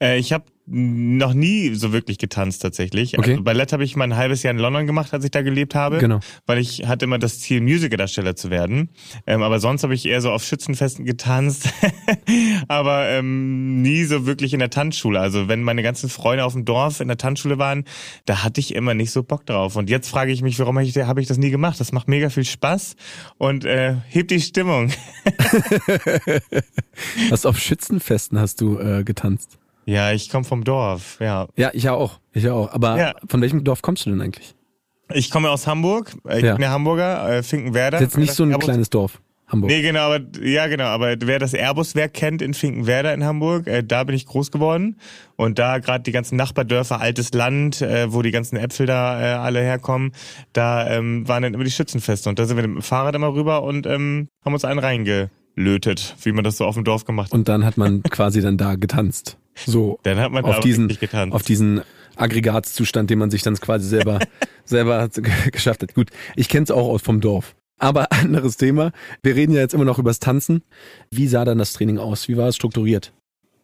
[0.00, 3.16] Äh, ich habe noch nie so wirklich getanzt tatsächlich.
[3.16, 3.32] Okay.
[3.32, 5.74] Also Ballett habe ich mal ein halbes Jahr in London gemacht, als ich da gelebt
[5.74, 5.98] habe.
[5.98, 6.20] Genau.
[6.44, 8.90] Weil ich hatte immer das Ziel, Musicaldarsteller zu werden.
[9.26, 11.68] Ähm, aber sonst habe ich eher so auf Schützenfesten getanzt.
[12.68, 15.20] aber ähm, nie so wirklich in der Tanzschule.
[15.20, 17.84] Also wenn meine ganzen Freunde auf dem Dorf in der Tanzschule waren,
[18.24, 19.76] da hatte ich immer nicht so Bock drauf.
[19.76, 21.78] Und jetzt frage ich mich, warum habe ich, hab ich das nie gemacht?
[21.78, 22.96] Das macht mega viel Spaß
[23.38, 24.90] und äh, hebt die Stimmung.
[27.30, 29.58] Was auf Schützenfesten hast du äh, getanzt?
[29.86, 31.46] Ja, ich komme vom Dorf, ja.
[31.56, 32.18] Ja, ich auch.
[32.32, 32.72] Ich auch.
[32.72, 33.14] Aber ja.
[33.28, 34.54] von welchem Dorf kommst du denn eigentlich?
[35.12, 36.12] Ich komme aus Hamburg.
[36.28, 36.54] Ich ja.
[36.54, 37.98] bin ja Hamburger, äh, Finkenwerder.
[37.98, 39.20] Das ist jetzt nicht so ein Airbus kleines Dorf.
[39.46, 39.70] Hamburg.
[39.70, 43.84] Nee, genau, aber ja, genau, aber wer das Airbus-Werk kennt in Finkenwerder in Hamburg, äh,
[43.84, 44.98] da bin ich groß geworden
[45.36, 49.34] und da gerade die ganzen Nachbardörfer, altes Land, äh, wo die ganzen Äpfel da äh,
[49.36, 50.10] alle herkommen,
[50.52, 53.32] da ähm, waren dann immer die Schützenfeste und da sind wir mit dem Fahrrad immer
[53.32, 54.80] rüber und ähm, haben uns einen
[55.56, 57.34] reingelötet, wie man das so auf dem Dorf gemacht hat.
[57.34, 59.38] Und dann hat man quasi dann da getanzt.
[59.54, 60.90] So dann hat man auf diesen,
[61.30, 61.80] auf diesen
[62.16, 64.18] Aggregatzustand, den man sich dann quasi selber
[64.64, 65.08] selber
[65.50, 65.94] geschafft hat.
[65.94, 67.54] Gut, ich kenne es auch aus vom Dorf.
[67.78, 68.92] Aber anderes Thema.
[69.22, 70.62] Wir reden ja jetzt immer noch übers Tanzen.
[71.10, 72.28] Wie sah dann das Training aus?
[72.28, 73.12] Wie war es strukturiert?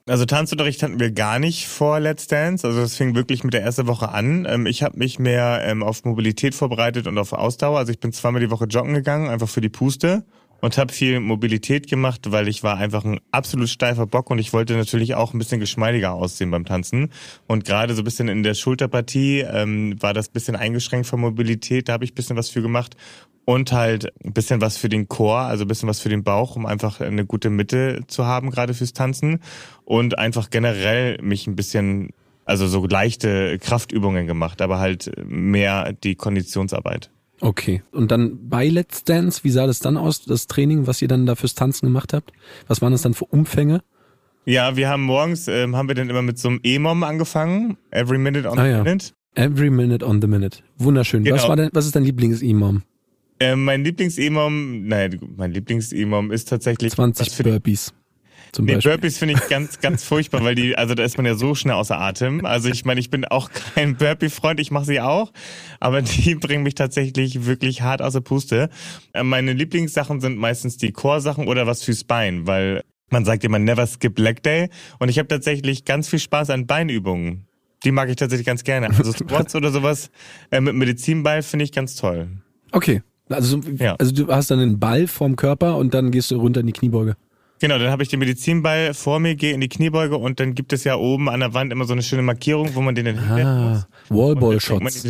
[0.08, 2.66] Also Tanzunterricht hatten wir gar nicht vor Let's Dance.
[2.66, 4.46] Also das fing wirklich mit der ersten Woche an.
[4.48, 7.78] Ähm, ich habe mich mehr ähm, auf Mobilität vorbereitet und auf Ausdauer.
[7.78, 10.24] Also ich bin zweimal die Woche joggen gegangen, einfach für die Puste
[10.62, 14.52] und habe viel Mobilität gemacht, weil ich war einfach ein absolut steifer Bock und ich
[14.52, 17.10] wollte natürlich auch ein bisschen geschmeidiger aussehen beim Tanzen.
[17.48, 21.88] Und gerade so ein bisschen in der Schulterpartie ähm, war das bisschen eingeschränkt von Mobilität,
[21.88, 22.96] da habe ich bisschen was für gemacht.
[23.44, 26.54] Und halt ein bisschen was für den Chor, also ein bisschen was für den Bauch,
[26.54, 29.40] um einfach eine gute Mitte zu haben, gerade fürs Tanzen.
[29.84, 32.10] Und einfach generell mich ein bisschen
[32.44, 37.10] also so leichte Kraftübungen gemacht, aber halt mehr die Konditionsarbeit.
[37.42, 37.82] Okay.
[37.90, 41.26] Und dann bei Let's Dance, wie sah das dann aus, das Training, was ihr dann
[41.26, 42.32] da fürs Tanzen gemacht habt?
[42.68, 43.82] Was waren das dann für Umfänge?
[44.44, 47.76] Ja, wir haben morgens, ähm, haben wir dann immer mit so einem E-Mom angefangen.
[47.90, 48.82] Every Minute on ah, the ja.
[48.84, 49.06] Minute.
[49.34, 50.58] Every Minute on the Minute.
[50.78, 51.24] Wunderschön.
[51.24, 51.36] Genau.
[51.36, 52.82] Was war denn, was ist dein Lieblings-E-Mom?
[53.40, 57.92] Ähm, mein Lieblings-E-Mom, nein, mein Lieblings-E-Mom ist tatsächlich 20 Burpees.
[58.52, 58.92] Zum nee, Beispiel.
[58.92, 61.74] Burpees finde ich ganz, ganz furchtbar, weil die, also da ist man ja so schnell
[61.74, 62.44] außer Atem.
[62.44, 65.32] Also ich meine, ich bin auch kein Burpee-Freund, ich mache sie auch,
[65.80, 68.68] aber die bringen mich tatsächlich wirklich hart außer Puste.
[69.14, 73.58] Äh, meine Lieblingssachen sind meistens die Core-Sachen oder was fürs Bein, weil man sagt immer
[73.58, 77.46] never skip leg day und ich habe tatsächlich ganz viel Spaß an Beinübungen.
[77.84, 78.90] Die mag ich tatsächlich ganz gerne.
[78.90, 80.10] Also Squats oder sowas
[80.50, 82.28] äh, mit Medizinball finde ich ganz toll.
[82.70, 83.02] Okay.
[83.30, 83.96] Also, ja.
[83.96, 86.72] also du hast dann einen Ball vorm Körper und dann gehst du runter in die
[86.74, 87.16] Kniebeuge.
[87.62, 90.72] Genau, dann habe ich den Medizinball vor mir, gehe in die Kniebeuge und dann gibt
[90.72, 93.18] es ja oben an der Wand immer so eine schöne Markierung, wo man den dann
[93.20, 95.06] ah, Wallball-Shots.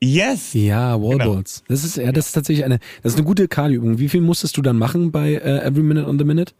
[0.00, 0.52] Yes!
[0.52, 1.64] Ja, Wallballs.
[1.66, 1.74] Genau.
[1.74, 3.98] Das ist ja, das ist tatsächlich eine, das ist eine gute Kardioübung.
[3.98, 6.52] Wie viel musstest du dann machen bei äh, Every Minute on the Minute?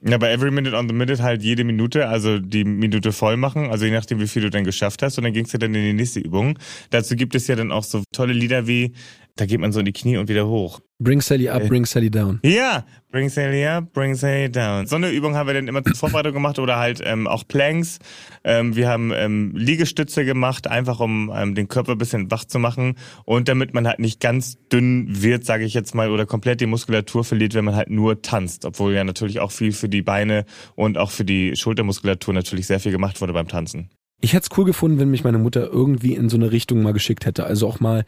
[0.00, 3.68] Ja, bei Every Minute on the Minute halt jede Minute, also die Minute voll machen,
[3.70, 5.18] also je nachdem, wie viel du dann geschafft hast.
[5.18, 6.58] Und dann ging's ja dann in die nächste Übung.
[6.88, 8.94] Dazu gibt es ja dann auch so tolle Lieder wie,
[9.38, 10.80] da geht man so in die Knie und wieder hoch.
[10.98, 12.40] Bring Sally up, äh, bring Sally down.
[12.42, 14.86] Ja, bring Sally up, bring Sally down.
[14.88, 18.00] So eine Übung haben wir dann immer zur Vorbereitung gemacht oder halt ähm, auch Planks.
[18.42, 22.58] Ähm, wir haben ähm, Liegestütze gemacht, einfach um ähm, den Körper ein bisschen wach zu
[22.58, 26.60] machen und damit man halt nicht ganz dünn wird, sage ich jetzt mal, oder komplett
[26.60, 28.64] die Muskulatur verliert, wenn man halt nur tanzt.
[28.64, 32.80] Obwohl ja natürlich auch viel für die Beine und auch für die Schultermuskulatur natürlich sehr
[32.80, 33.88] viel gemacht wurde beim Tanzen.
[34.20, 36.92] Ich hätte es cool gefunden, wenn mich meine Mutter irgendwie in so eine Richtung mal
[36.92, 37.44] geschickt hätte.
[37.44, 38.04] Also auch mal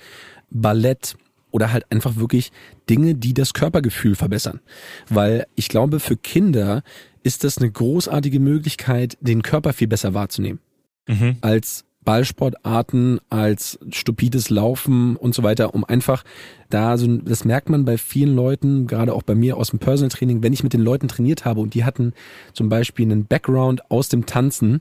[0.50, 1.16] Ballett
[1.50, 2.52] oder halt einfach wirklich
[2.88, 4.60] Dinge, die das Körpergefühl verbessern.
[5.08, 6.82] Weil ich glaube, für Kinder
[7.22, 10.60] ist das eine großartige Möglichkeit, den Körper viel besser wahrzunehmen.
[11.06, 11.36] Mhm.
[11.40, 16.24] Als Ballsportarten, als stupides Laufen und so weiter, um einfach
[16.70, 20.08] da so, das merkt man bei vielen Leuten, gerade auch bei mir aus dem Personal
[20.08, 22.14] Training, wenn ich mit den Leuten trainiert habe und die hatten
[22.54, 24.80] zum Beispiel einen Background aus dem Tanzen,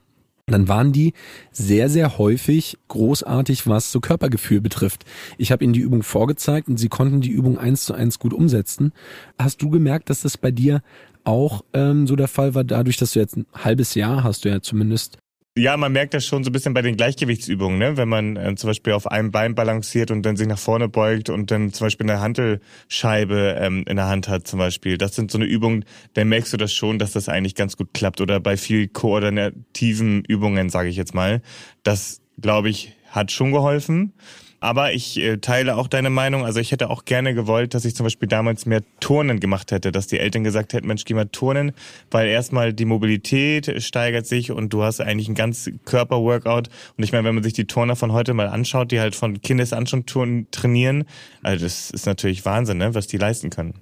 [0.51, 1.13] dann waren die
[1.51, 5.05] sehr, sehr häufig großartig, was so Körpergefühl betrifft.
[5.37, 8.33] Ich habe ihnen die Übung vorgezeigt und sie konnten die Übung eins zu eins gut
[8.33, 8.93] umsetzen.
[9.37, 10.81] Hast du gemerkt, dass das bei dir
[11.23, 14.49] auch ähm, so der Fall war, dadurch, dass du jetzt ein halbes Jahr hast du
[14.49, 15.17] ja zumindest
[15.57, 17.97] ja, man merkt das schon so ein bisschen bei den Gleichgewichtsübungen, ne?
[17.97, 21.29] wenn man äh, zum Beispiel auf einem Bein balanciert und dann sich nach vorne beugt
[21.29, 24.97] und dann zum Beispiel eine Hantelscheibe ähm, in der Hand hat zum Beispiel.
[24.97, 27.93] Das sind so eine Übungen, da merkst du das schon, dass das eigentlich ganz gut
[27.93, 28.21] klappt.
[28.21, 31.41] Oder bei viel koordinativen Übungen, sage ich jetzt mal.
[31.83, 34.13] Das, glaube ich, hat schon geholfen.
[34.59, 36.45] Aber ich äh, teile auch deine Meinung.
[36.45, 39.91] Also ich hätte auch gerne gewollt, dass ich zum Beispiel damals mehr Turnen gemacht hätte,
[39.91, 41.71] dass die Eltern gesagt hätten, Mensch, geh mal turnen,
[42.11, 46.63] weil erstmal die Mobilität steigert sich und du hast eigentlich ein ganz Körperworkout.
[46.97, 49.41] Und ich meine, wenn man sich die Turner von heute mal anschaut, die halt von
[49.41, 51.05] Kindesan schon turnen, trainieren,
[51.41, 53.75] also das ist natürlich Wahnsinn, ne, was die leisten können.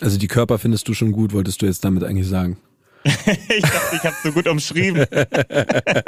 [0.00, 2.56] Also die Körper findest du schon gut, wolltest du jetzt damit eigentlich sagen?
[3.26, 5.06] ich dachte, ich habe so gut umschrieben.
[5.12, 6.04] ja,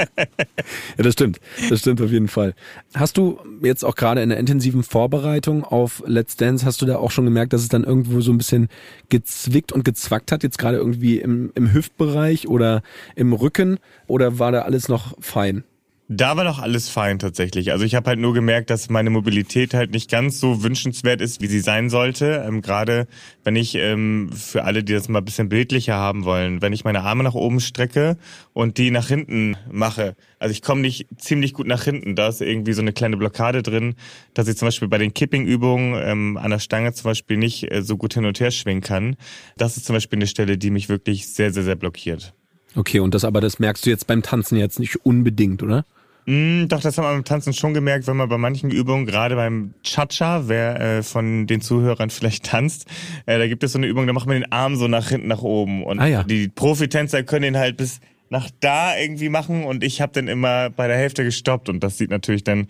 [0.97, 1.41] das stimmt.
[1.69, 2.55] Das stimmt auf jeden Fall.
[2.95, 6.97] Hast du jetzt auch gerade in der intensiven Vorbereitung auf Let's Dance, hast du da
[6.97, 8.69] auch schon gemerkt, dass es dann irgendwo so ein bisschen
[9.11, 12.83] gezwickt und gezwackt hat, jetzt gerade irgendwie im, im Hüftbereich oder
[13.15, 13.79] im Rücken?
[14.07, 15.65] Oder war da alles noch fein?
[16.09, 17.73] Da war doch alles fein tatsächlich.
[17.73, 21.41] Also ich habe halt nur gemerkt, dass meine Mobilität halt nicht ganz so wünschenswert ist,
[21.41, 22.45] wie sie sein sollte.
[22.47, 23.09] Ähm, Gerade
[23.43, 26.85] wenn ich ähm, für alle, die das mal ein bisschen bildlicher haben wollen, wenn ich
[26.85, 28.19] meine Arme nach oben strecke
[28.53, 30.15] und die nach hinten mache.
[30.39, 32.15] Also ich komme nicht ziemlich gut nach hinten.
[32.15, 33.97] Da ist irgendwie so eine kleine Blockade drin,
[34.33, 37.83] dass ich zum Beispiel bei den Kipping-Übungen ähm, an der Stange zum Beispiel nicht äh,
[37.83, 39.17] so gut hin und her schwingen kann.
[39.57, 42.33] Das ist zum Beispiel eine Stelle, die mich wirklich sehr, sehr, sehr blockiert.
[42.77, 45.85] Okay, und das aber, das merkst du jetzt beim Tanzen jetzt nicht unbedingt, oder?
[46.27, 49.37] Mm, doch, das haben wir beim Tanzen schon gemerkt, wenn man bei manchen Übungen, gerade
[49.37, 52.87] beim Cha-Cha, wer äh, von den Zuhörern vielleicht tanzt,
[53.27, 55.29] äh, da gibt es so eine Übung, da macht man den Arm so nach hinten
[55.29, 55.85] nach oben.
[55.85, 56.25] Und ah, ja.
[56.25, 60.69] die Profitänzer können den halt bis nach da irgendwie machen und ich habe dann immer
[60.71, 62.67] bei der Hälfte gestoppt und das sieht natürlich dann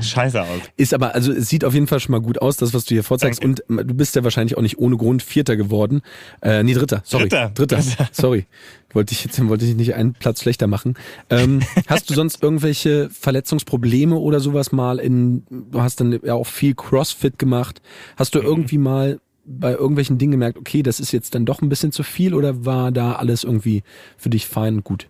[0.00, 0.60] scheiße aus.
[0.76, 2.94] Ist aber, also es sieht auf jeden Fall schon mal gut aus, das, was du
[2.94, 3.42] hier vorzeigst.
[3.42, 3.62] Danke.
[3.68, 6.02] Und du bist ja wahrscheinlich auch nicht ohne Grund Vierter geworden.
[6.40, 7.28] Äh, nee, Dritter, sorry.
[7.28, 7.50] Dritter.
[7.54, 7.78] Dritter.
[8.12, 8.46] Sorry.
[8.92, 10.94] Wollte ich jetzt wollte ich nicht einen Platz schlechter machen.
[11.30, 16.46] Ähm, hast du sonst irgendwelche Verletzungsprobleme oder sowas mal in, du hast dann ja auch
[16.46, 17.82] viel Crossfit gemacht.
[18.16, 18.46] Hast du mhm.
[18.46, 22.02] irgendwie mal bei irgendwelchen Dingen gemerkt, okay, das ist jetzt dann doch ein bisschen zu
[22.02, 23.82] viel oder war da alles irgendwie
[24.16, 25.08] für dich fein und gut?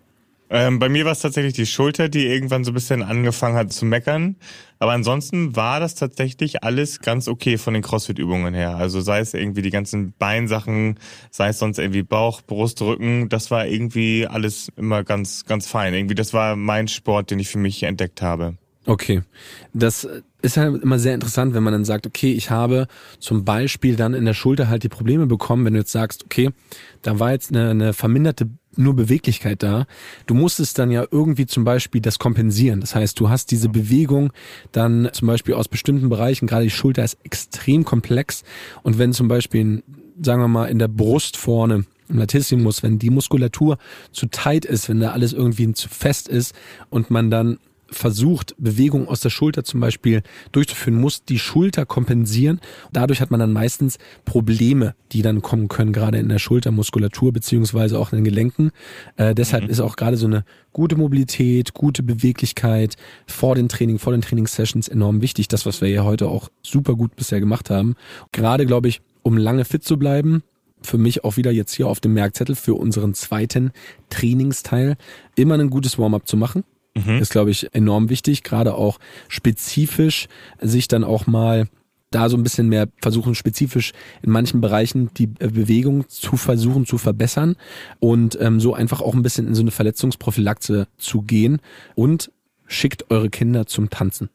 [0.50, 3.72] Ähm, bei mir war es tatsächlich die Schulter, die irgendwann so ein bisschen angefangen hat
[3.72, 4.36] zu meckern.
[4.78, 8.76] Aber ansonsten war das tatsächlich alles ganz okay von den Crossfit-Übungen her.
[8.76, 10.98] Also sei es irgendwie die ganzen Beinsachen,
[11.30, 15.94] sei es sonst irgendwie Bauch, Brust, Rücken, das war irgendwie alles immer ganz, ganz fein.
[15.94, 18.56] Irgendwie, das war mein Sport, den ich für mich entdeckt habe.
[18.86, 19.20] Okay.
[19.74, 20.08] Das
[20.40, 22.86] ist halt immer sehr interessant, wenn man dann sagt, okay, ich habe
[23.18, 26.50] zum Beispiel dann in der Schulter halt die Probleme bekommen, wenn du jetzt sagst, okay,
[27.02, 29.86] da war jetzt eine, eine verminderte nur Beweglichkeit da.
[30.26, 32.80] Du musstest dann ja irgendwie zum Beispiel das kompensieren.
[32.80, 34.32] Das heißt, du hast diese Bewegung
[34.72, 38.44] dann zum Beispiel aus bestimmten Bereichen, gerade die Schulter ist extrem komplex.
[38.82, 39.82] Und wenn zum Beispiel,
[40.22, 43.78] sagen wir mal, in der Brust vorne im Latissimus, wenn die Muskulatur
[44.12, 46.54] zu tight ist, wenn da alles irgendwie zu fest ist
[46.88, 47.58] und man dann
[47.90, 50.22] versucht, Bewegung aus der Schulter zum Beispiel
[50.52, 52.60] durchzuführen, muss die Schulter kompensieren.
[52.92, 57.98] Dadurch hat man dann meistens Probleme, die dann kommen können, gerade in der Schultermuskulatur beziehungsweise
[57.98, 58.70] auch in den Gelenken.
[59.16, 59.70] Äh, deshalb mhm.
[59.70, 62.96] ist auch gerade so eine gute Mobilität, gute Beweglichkeit
[63.26, 65.48] vor den Training, vor den Trainingssessions enorm wichtig.
[65.48, 67.94] Das, was wir ja heute auch super gut bisher gemacht haben.
[68.32, 70.42] Gerade, glaube ich, um lange fit zu bleiben,
[70.80, 73.72] für mich auch wieder jetzt hier auf dem Merkzettel für unseren zweiten
[74.10, 74.96] Trainingsteil
[75.34, 76.62] immer ein gutes Warm-up zu machen
[76.94, 77.18] Mhm.
[77.18, 78.98] Ist, glaube ich, enorm wichtig, gerade auch
[79.28, 80.26] spezifisch
[80.60, 81.68] sich dann auch mal
[82.10, 86.86] da so ein bisschen mehr versuchen, spezifisch in manchen Bereichen die äh, Bewegung zu versuchen
[86.86, 87.56] zu verbessern
[88.00, 91.60] und ähm, so einfach auch ein bisschen in so eine Verletzungsprophylaxe zu gehen
[91.94, 92.32] und
[92.66, 94.30] schickt eure Kinder zum Tanzen.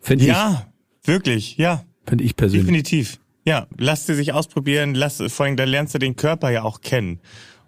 [0.00, 0.66] Finde ja,
[1.02, 1.84] ich, wirklich, ja.
[2.06, 2.66] Finde ich persönlich.
[2.66, 3.20] Definitiv.
[3.46, 6.80] Ja, lasst sie sich ausprobieren, lass, vor allem da lernst du den Körper ja auch
[6.80, 7.20] kennen.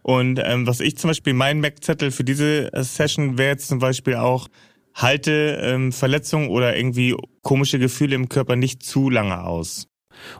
[0.06, 3.80] Und ähm, was ich zum Beispiel, mein Mac-Zettel für diese äh, Session wäre jetzt zum
[3.80, 4.46] Beispiel auch,
[4.94, 9.88] halte ähm, Verletzungen oder irgendwie komische Gefühle im Körper nicht zu lange aus.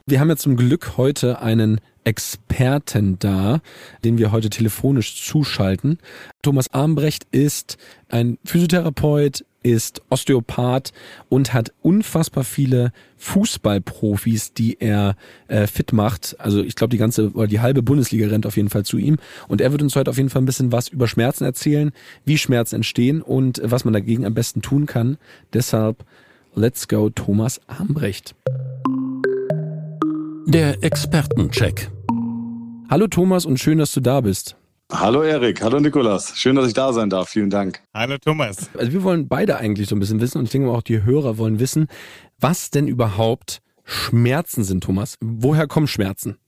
[0.07, 3.61] Wir haben ja zum Glück heute einen Experten da,
[4.05, 5.99] den wir heute telefonisch zuschalten.
[6.43, 7.77] Thomas Armbrecht ist
[8.09, 10.93] ein Physiotherapeut, ist Osteopath
[11.29, 15.17] und hat unfassbar viele Fußballprofis, die er
[15.49, 16.37] äh, fit macht.
[16.39, 19.17] Also ich glaube, die ganze oder die halbe Bundesliga rennt auf jeden Fall zu ihm.
[19.49, 21.91] Und er wird uns heute auf jeden Fall ein bisschen was über Schmerzen erzählen,
[22.25, 25.19] wie Schmerzen entstehen und was man dagegen am besten tun kann.
[25.53, 26.05] Deshalb,
[26.55, 28.37] let's go, Thomas Armbrecht.
[30.47, 31.91] Der Expertencheck.
[32.89, 34.55] Hallo Thomas und schön, dass du da bist.
[34.93, 36.37] Hallo Erik, hallo Nikolas.
[36.37, 37.29] Schön, dass ich da sein darf.
[37.29, 37.81] Vielen Dank.
[37.93, 38.71] Hallo Thomas.
[38.79, 41.39] Also wir wollen beide eigentlich so ein bisschen wissen und ich denke auch die Hörer
[41.39, 41.89] wollen wissen,
[42.39, 45.17] was denn überhaupt Schmerzen sind, Thomas.
[45.21, 46.39] Woher kommen Schmerzen?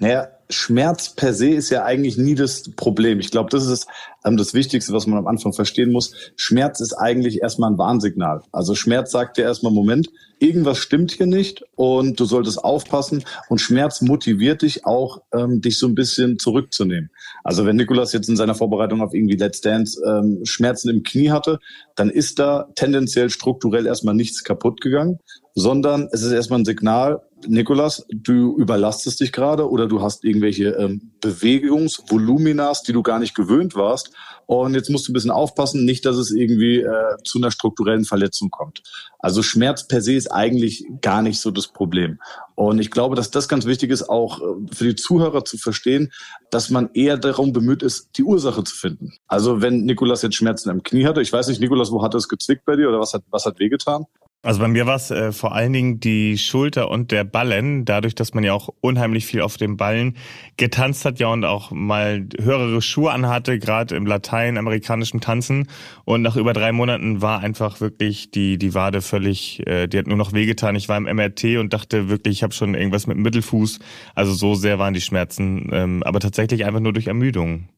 [0.00, 3.20] Naja, Schmerz per se ist ja eigentlich nie das Problem.
[3.20, 3.86] Ich glaube, das ist
[4.24, 6.32] ähm, das Wichtigste, was man am Anfang verstehen muss.
[6.34, 8.42] Schmerz ist eigentlich erstmal ein Warnsignal.
[8.50, 10.08] Also Schmerz sagt dir erstmal, Moment,
[10.42, 13.24] irgendwas stimmt hier nicht und du solltest aufpassen.
[13.48, 17.10] Und Schmerz motiviert dich auch, ähm, dich so ein bisschen zurückzunehmen.
[17.44, 21.30] Also wenn Nikolas jetzt in seiner Vorbereitung auf irgendwie Let's Dance ähm, Schmerzen im Knie
[21.30, 21.60] hatte,
[21.94, 25.18] dann ist da tendenziell strukturell erstmal nichts kaputt gegangen,
[25.54, 30.70] sondern es ist erstmal ein Signal, Nikolas, du überlastest dich gerade oder du hast irgendwelche
[30.70, 34.12] ähm, Bewegungsvoluminas, die du gar nicht gewöhnt warst.
[34.46, 38.04] Und jetzt musst du ein bisschen aufpassen, nicht, dass es irgendwie äh, zu einer strukturellen
[38.04, 38.82] Verletzung kommt.
[39.18, 42.18] Also Schmerz per se ist eigentlich gar nicht so das Problem.
[42.54, 46.12] Und ich glaube, dass das ganz wichtig ist, auch äh, für die Zuhörer zu verstehen,
[46.50, 49.14] dass man eher darum bemüht ist, die Ursache zu finden.
[49.26, 52.28] Also wenn Nikolas jetzt Schmerzen am Knie hatte, ich weiß nicht, Nikolas, wo hat es
[52.28, 54.06] gezwickt bei dir oder was hat, was hat wehgetan?
[54.44, 58.16] Also bei mir war es äh, vor allen Dingen die Schulter und der Ballen, dadurch,
[58.16, 60.16] dass man ja auch unheimlich viel auf dem Ballen
[60.56, 65.68] getanzt hat, ja und auch mal höhere Schuhe anhatte, gerade im lateinamerikanischen Tanzen.
[66.04, 70.08] Und nach über drei Monaten war einfach wirklich die die Wade völlig, äh, die hat
[70.08, 70.74] nur noch wehgetan.
[70.74, 73.78] Ich war im MRT und dachte wirklich, ich habe schon irgendwas mit dem Mittelfuß.
[74.16, 77.68] Also so sehr waren die Schmerzen, ähm, aber tatsächlich einfach nur durch Ermüdung.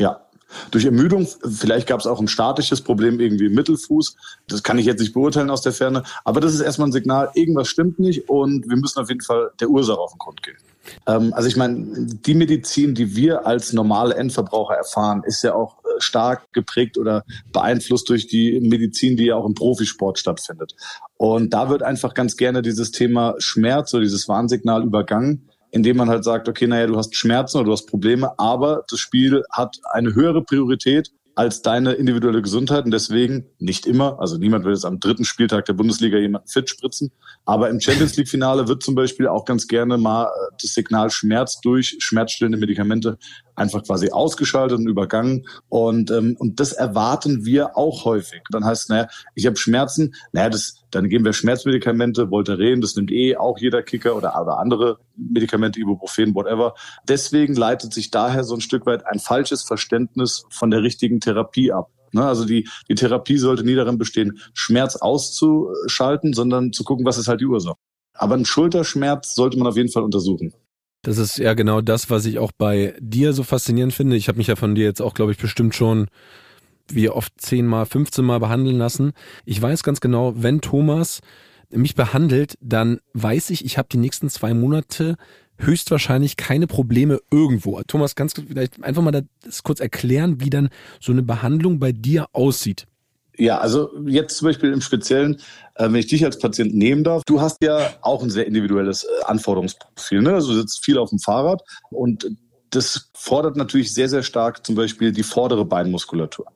[0.00, 0.22] Ja,
[0.70, 4.16] durch Ermüdung, vielleicht gab es auch ein statisches Problem irgendwie im Mittelfuß.
[4.48, 6.02] Das kann ich jetzt nicht beurteilen aus der Ferne.
[6.24, 9.50] Aber das ist erstmal ein Signal, irgendwas stimmt nicht und wir müssen auf jeden Fall
[9.60, 10.56] der Ursache auf den Grund gehen.
[11.06, 15.78] Ähm, also ich meine, die Medizin, die wir als normale Endverbraucher erfahren, ist ja auch
[15.78, 20.74] äh, stark geprägt oder beeinflusst durch die Medizin, die ja auch im Profisport stattfindet.
[21.16, 26.08] Und da wird einfach ganz gerne dieses Thema Schmerz oder dieses Warnsignal übergangen indem man
[26.08, 29.76] halt sagt, okay, naja, du hast Schmerzen oder du hast Probleme, aber das Spiel hat
[29.92, 34.84] eine höhere Priorität als deine individuelle Gesundheit und deswegen nicht immer, also niemand will jetzt
[34.84, 37.10] am dritten Spieltag der Bundesliga jemanden fit spritzen,
[37.44, 40.28] aber im Champions League Finale wird zum Beispiel auch ganz gerne mal
[40.62, 43.18] das Signal Schmerz durch schmerzstillende Medikamente
[43.56, 45.46] einfach quasi ausgeschaltet und übergangen.
[45.68, 48.42] Und, ähm, und das erwarten wir auch häufig.
[48.50, 52.96] Dann heißt es, naja, ich habe Schmerzen, naja, das, dann geben wir Schmerzmedikamente, Voltaren, das
[52.96, 56.74] nimmt eh auch jeder Kicker oder, oder andere Medikamente, Ibuprofen, whatever.
[57.08, 61.72] Deswegen leitet sich daher so ein Stück weit ein falsches Verständnis von der richtigen Therapie
[61.72, 61.90] ab.
[62.12, 67.18] Ne, also die, die Therapie sollte nie darin bestehen, Schmerz auszuschalten, sondern zu gucken, was
[67.18, 67.74] ist halt die Ursache.
[68.16, 70.54] Aber einen Schulterschmerz sollte man auf jeden Fall untersuchen.
[71.04, 74.16] Das ist ja genau das, was ich auch bei dir so faszinierend finde.
[74.16, 76.08] Ich habe mich ja von dir jetzt auch, glaube ich, bestimmt schon
[76.88, 79.12] wie oft zehnmal, 15 Mal behandeln lassen.
[79.44, 81.20] Ich weiß ganz genau, wenn Thomas
[81.70, 85.16] mich behandelt, dann weiß ich, ich habe die nächsten zwei Monate
[85.58, 87.82] höchstwahrscheinlich keine Probleme irgendwo.
[87.82, 92.26] Thomas, du vielleicht einfach mal das kurz erklären, wie dann so eine Behandlung bei dir
[92.32, 92.86] aussieht?
[93.36, 95.40] Ja, also jetzt zum Beispiel im Speziellen,
[95.74, 99.04] äh, wenn ich dich als Patient nehmen darf, du hast ja auch ein sehr individuelles
[99.04, 100.22] äh, Anforderungsprofil.
[100.22, 100.34] Ne?
[100.34, 102.26] Also du sitzt viel auf dem Fahrrad und
[102.70, 106.46] das fordert natürlich sehr, sehr stark zum Beispiel die vordere Beinmuskulatur.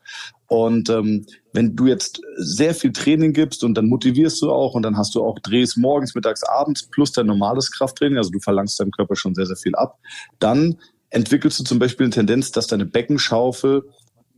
[0.49, 4.83] Und ähm, wenn du jetzt sehr viel Training gibst und dann motivierst du auch und
[4.83, 8.81] dann hast du auch Drehs morgens, mittags, abends plus dein normales Krafttraining, also du verlangst
[8.81, 9.99] deinem Körper schon sehr, sehr viel ab,
[10.38, 10.79] dann
[11.11, 13.85] entwickelst du zum Beispiel eine Tendenz, dass deine Beckenschaufel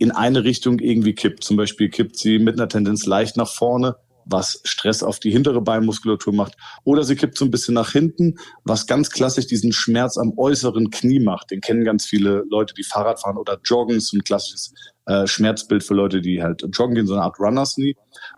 [0.01, 1.45] in eine Richtung irgendwie kippt.
[1.45, 5.61] Zum Beispiel kippt sie mit einer Tendenz leicht nach vorne, was Stress auf die hintere
[5.61, 6.57] Beinmuskulatur macht.
[6.85, 10.91] Oder sie kippt so ein bisschen nach hinten, was ganz klassisch diesen Schmerz am äußeren
[10.91, 11.51] Knie macht.
[11.51, 14.73] Den kennen ganz viele Leute, die Fahrrad fahren oder joggen, so ein klassisches
[15.05, 17.95] äh, Schmerzbild für Leute, die halt joggen gehen, so eine Art Runners Knee.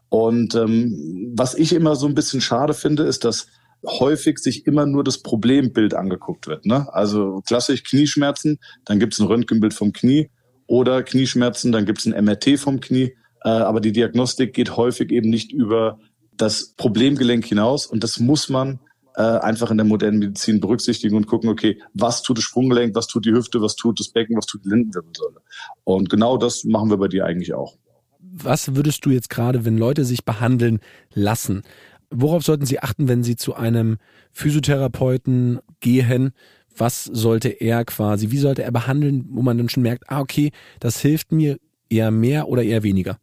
[0.08, 3.46] Und ähm, was ich immer so ein bisschen schade finde, ist, dass
[3.86, 6.66] häufig sich immer nur das Problembild angeguckt wird.
[6.66, 6.92] Ne?
[6.92, 10.28] Also klassisch Knieschmerzen, dann gibt es ein Röntgenbild vom Knie
[10.72, 13.14] oder Knieschmerzen, dann gibt es ein MRT vom Knie.
[13.44, 16.00] Äh, aber die Diagnostik geht häufig eben nicht über
[16.38, 18.80] das Problemgelenk hinaus und das muss man
[19.16, 23.06] äh, einfach in der modernen Medizin berücksichtigen und gucken, okay, was tut das Sprunggelenk, was
[23.06, 25.42] tut die Hüfte, was tut das Becken, was tut die Lendenwirbelsäule.
[25.84, 27.76] Und genau das machen wir bei dir eigentlich auch.
[28.18, 30.80] Was würdest du jetzt gerade, wenn Leute sich behandeln
[31.12, 31.64] lassen,
[32.10, 33.98] worauf sollten sie achten, wenn sie zu einem
[34.32, 36.32] Physiotherapeuten gehen?
[36.76, 40.50] Was sollte er quasi, wie sollte er behandeln, wo man dann schon merkt, ah, okay,
[40.80, 41.58] das hilft mir
[41.88, 43.18] eher mehr oder eher weniger?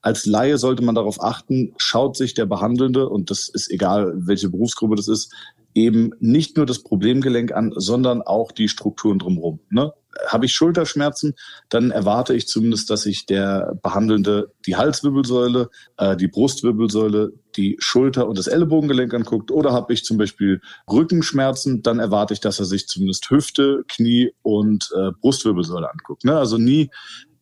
[0.00, 4.48] Als Laie sollte man darauf achten, schaut sich der Behandelnde, und das ist egal, welche
[4.48, 5.32] Berufsgruppe das ist,
[5.74, 9.60] eben nicht nur das Problemgelenk an, sondern auch die Strukturen drumherum.
[9.70, 9.92] Ne?
[10.26, 11.34] Habe ich Schulterschmerzen,
[11.68, 18.28] dann erwarte ich zumindest, dass sich der Behandelnde die Halswirbelsäule, äh, die Brustwirbelsäule, die Schulter
[18.28, 19.50] und das Ellenbogengelenk anguckt.
[19.50, 20.60] Oder habe ich zum Beispiel
[20.90, 26.24] Rückenschmerzen, dann erwarte ich, dass er sich zumindest Hüfte, Knie und äh, Brustwirbelsäule anguckt.
[26.24, 26.36] Ne?
[26.36, 26.90] Also nie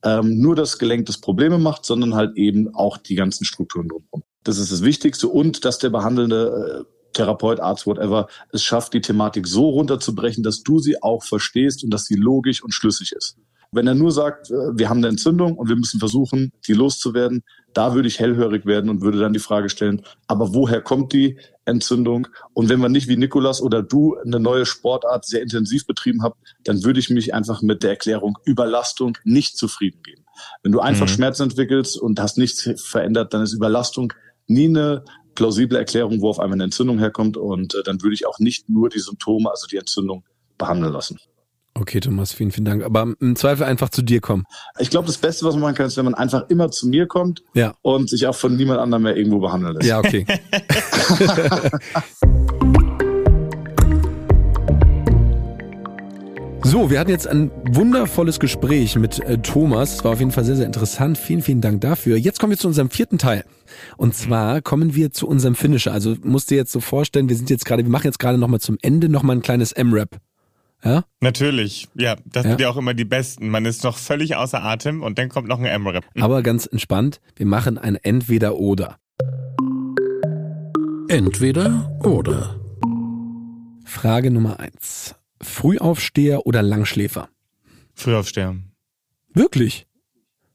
[0.03, 4.23] ähm, nur das Gelenk das Probleme macht, sondern halt eben auch die ganzen Strukturen drumherum.
[4.45, 9.00] Das ist das Wichtigste und dass der behandelnde äh, Therapeut, Arzt, whatever, es schafft, die
[9.00, 13.36] Thematik so runterzubrechen, dass du sie auch verstehst und dass sie logisch und schlüssig ist.
[13.72, 17.44] Wenn er nur sagt, äh, wir haben eine Entzündung und wir müssen versuchen, die loszuwerden,
[17.72, 21.38] da würde ich hellhörig werden und würde dann die Frage stellen, aber woher kommt die
[21.64, 22.26] Entzündung?
[22.52, 26.36] Und wenn wir nicht wie Nikolas oder du eine neue Sportart sehr intensiv betrieben habt,
[26.64, 30.24] dann würde ich mich einfach mit der Erklärung Überlastung nicht zufrieden geben.
[30.62, 31.11] Wenn du einfach mhm.
[31.11, 34.12] Schmerz entwickelst und hast nichts verändert, dann ist Überlastung
[34.48, 35.04] nie eine
[35.35, 37.37] plausible Erklärung, wo auf einmal eine Entzündung herkommt.
[37.37, 40.24] Und äh, dann würde ich auch nicht nur die Symptome, also die Entzündung,
[40.59, 41.18] behandeln lassen.
[41.74, 42.83] Okay, Thomas, vielen, vielen Dank.
[42.83, 44.45] Aber im Zweifel einfach zu dir kommen.
[44.78, 47.07] Ich glaube, das Beste, was man machen kann, ist, wenn man einfach immer zu mir
[47.07, 47.74] kommt ja.
[47.83, 49.89] und sich auch von niemand anderem mehr irgendwo behandeln lässt.
[49.89, 50.26] Ja, okay.
[56.62, 59.94] So, wir hatten jetzt ein wundervolles Gespräch mit äh, Thomas.
[59.94, 61.16] Es war auf jeden Fall sehr, sehr interessant.
[61.18, 62.16] Vielen, vielen Dank dafür.
[62.16, 63.44] Jetzt kommen wir zu unserem vierten Teil.
[63.96, 65.92] Und zwar kommen wir zu unserem Finisher.
[65.92, 68.61] Also musst dir jetzt so vorstellen, wir sind jetzt gerade, wir machen jetzt gerade nochmal
[68.61, 70.18] zum Ende nochmal ein kleines M-Rap.
[70.84, 71.04] Ja?
[71.20, 72.16] Natürlich, ja.
[72.26, 72.50] Das ja.
[72.50, 73.48] sind ja auch immer die besten.
[73.48, 76.04] Man ist noch völlig außer Atem und dann kommt noch ein M-Rap.
[76.20, 78.96] Aber ganz entspannt, wir machen ein Entweder-Oder.
[81.08, 82.61] Entweder oder.
[83.84, 85.16] Frage Nummer eins.
[85.43, 87.28] Frühaufsteher oder Langschläfer?
[87.95, 88.57] Frühaufsteher.
[89.32, 89.86] Wirklich?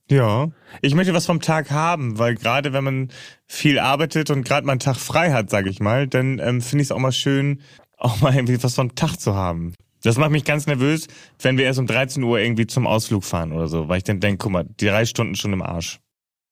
[0.10, 0.52] Ja.
[0.82, 3.12] Ich möchte was vom Tag haben, weil gerade wenn man
[3.48, 6.84] viel arbeitet und gerade mal einen Tag frei hat, sag ich mal, dann ähm, finde
[6.84, 7.62] ich es auch mal schön,
[7.98, 9.74] auch mal irgendwie was vom Tag zu haben.
[10.04, 11.08] Das macht mich ganz nervös,
[11.40, 14.20] wenn wir erst um 13 Uhr irgendwie zum Ausflug fahren oder so, weil ich dann
[14.20, 16.00] denke, guck mal, die drei Stunden schon im Arsch.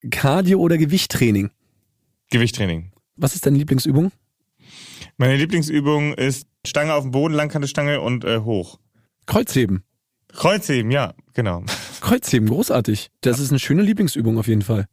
[0.09, 1.51] Cardio oder Gewichttraining?
[2.31, 2.91] Gewichttraining.
[3.15, 4.11] Was ist deine Lieblingsübung?
[5.17, 8.80] Meine Lieblingsübung ist Stange auf dem Boden, Langkante und äh, hoch.
[9.26, 9.84] Kreuzheben.
[10.30, 11.64] Kreuzheben, ja, genau.
[12.01, 13.11] Kreuzheben, großartig.
[13.22, 14.88] Das ist eine schöne Lieblingsübung auf jeden Fall.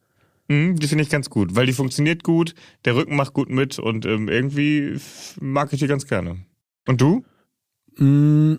[0.49, 2.55] Mhm, die finde ich ganz gut, weil die funktioniert gut,
[2.85, 4.99] der Rücken macht gut mit und ähm, irgendwie
[5.41, 6.45] mag ich die ganz gerne.
[6.87, 7.25] Und du?
[7.97, 8.57] Mm,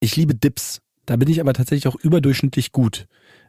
[0.00, 0.80] ich liebe Dips.
[1.04, 3.06] Da bin ich aber tatsächlich auch überdurchschnittlich gut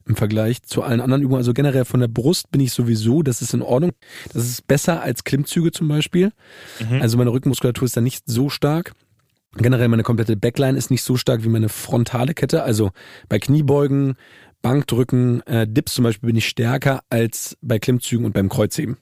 [0.08, 1.40] im Vergleich zu allen anderen Übungen.
[1.40, 3.92] Also generell von der Brust bin ich sowieso, das ist in Ordnung.
[4.34, 6.32] Das ist besser als Klimmzüge zum Beispiel.
[6.80, 7.02] Mhm.
[7.02, 8.94] Also meine Rückenmuskulatur ist da nicht so stark.
[9.56, 12.64] Generell meine komplette Backline ist nicht so stark wie meine frontale Kette.
[12.64, 12.92] Also
[13.30, 14.16] bei Kniebeugen,
[14.62, 18.98] Bankdrücken, äh, Dips zum Beispiel bin ich stärker als bei Klimmzügen und beim Kreuzheben.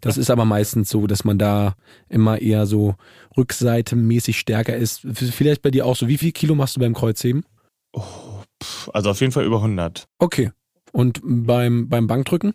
[0.00, 1.74] Das ist aber meistens so, dass man da
[2.08, 2.94] immer eher so
[3.36, 5.00] rückseitemäßig stärker ist.
[5.12, 6.06] Vielleicht bei dir auch so.
[6.06, 7.44] Wie viel Kilo machst du beim Kreuzheben?
[7.92, 8.02] Oh,
[8.94, 10.06] also auf jeden Fall über 100.
[10.18, 10.50] Okay.
[10.92, 12.54] Und beim, beim Bankdrücken?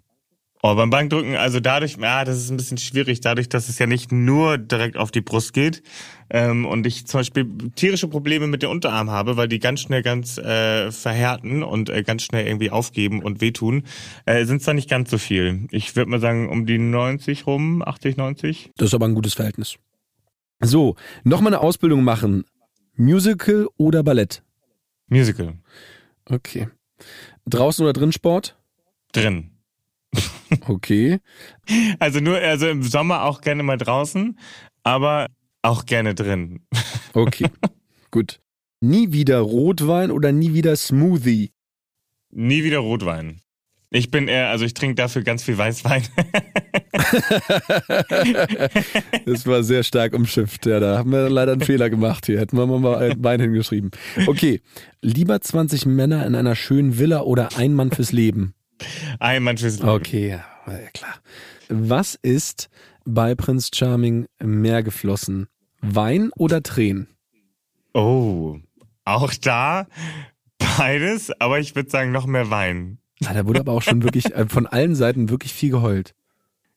[0.66, 3.86] Oh, beim Bankdrücken, also dadurch, ja, das ist ein bisschen schwierig, dadurch, dass es ja
[3.86, 5.84] nicht nur direkt auf die Brust geht
[6.30, 10.04] ähm, und ich zum Beispiel tierische Probleme mit den Unterarm habe, weil die ganz schnell
[10.04, 13.84] ganz äh, verhärten und äh, ganz schnell irgendwie aufgeben und wehtun,
[14.26, 15.68] äh, sind es da nicht ganz so viel.
[15.72, 18.72] Ich würde mal sagen um die 90 rum, 80, 90.
[18.78, 19.76] Das ist aber ein gutes Verhältnis.
[20.62, 22.46] So, nochmal eine Ausbildung machen.
[22.96, 24.44] Musical oder Ballett?
[25.10, 25.56] Musical.
[26.30, 26.70] Okay.
[27.46, 28.58] Draußen oder drin Sport?
[29.12, 29.52] Drin.
[30.68, 31.20] Okay.
[31.98, 34.38] Also nur, also im Sommer auch gerne mal draußen,
[34.84, 35.28] aber
[35.64, 36.66] auch gerne drin.
[37.16, 37.48] Okay.
[38.10, 38.40] Gut.
[38.82, 41.52] Nie wieder Rotwein oder nie wieder Smoothie?
[42.32, 43.42] Nie wieder Rotwein.
[43.96, 46.02] Ich bin eher, also ich trinke dafür ganz viel Weißwein.
[49.28, 50.66] das war sehr stark umschifft.
[50.66, 52.39] Ja, da haben wir leider einen Fehler gemacht hier.
[52.39, 53.91] Hätten wir mal Wein hingeschrieben.
[54.26, 54.62] Okay.
[55.02, 58.56] Lieber 20 Männer in einer schönen Villa oder ein Mann fürs Leben?
[59.20, 59.89] Ein Mann fürs Leben.
[59.89, 60.44] Okay, ja,
[60.96, 61.14] klar.
[61.70, 62.70] Was ist
[63.06, 65.46] bei Prinz Charming mehr geflossen?
[65.82, 67.10] Wein oder Tränen?
[67.94, 68.58] Oh,
[69.06, 69.86] auch da
[70.78, 72.98] beides, aber ich würde sagen noch mehr Wein.
[73.26, 76.14] Ah, da wurde aber auch schon wirklich äh, von allen Seiten wirklich viel geheult.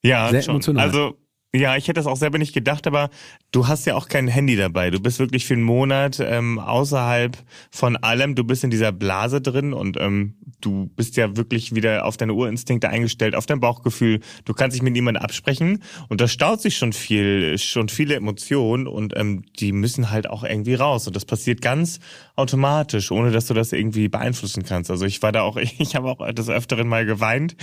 [0.02, 0.54] Ja, Sehr schon.
[0.56, 0.86] emotional.
[0.86, 1.18] Also
[1.56, 3.10] ja, ich hätte das auch selber nicht gedacht, aber
[3.52, 4.90] du hast ja auch kein Handy dabei.
[4.90, 7.36] Du bist wirklich für einen Monat ähm, außerhalb
[7.70, 8.34] von allem.
[8.34, 12.34] Du bist in dieser Blase drin und ähm, du bist ja wirklich wieder auf deine
[12.34, 14.20] Urinstinkte eingestellt, auf dein Bauchgefühl.
[14.44, 18.86] Du kannst dich mit niemandem absprechen und da staut sich schon viel, schon viele Emotionen
[18.86, 21.06] und ähm, die müssen halt auch irgendwie raus.
[21.06, 22.00] Und das passiert ganz
[22.34, 24.90] automatisch, ohne dass du das irgendwie beeinflussen kannst.
[24.90, 27.56] Also ich war da auch, ich habe auch des Öfteren mal geweint,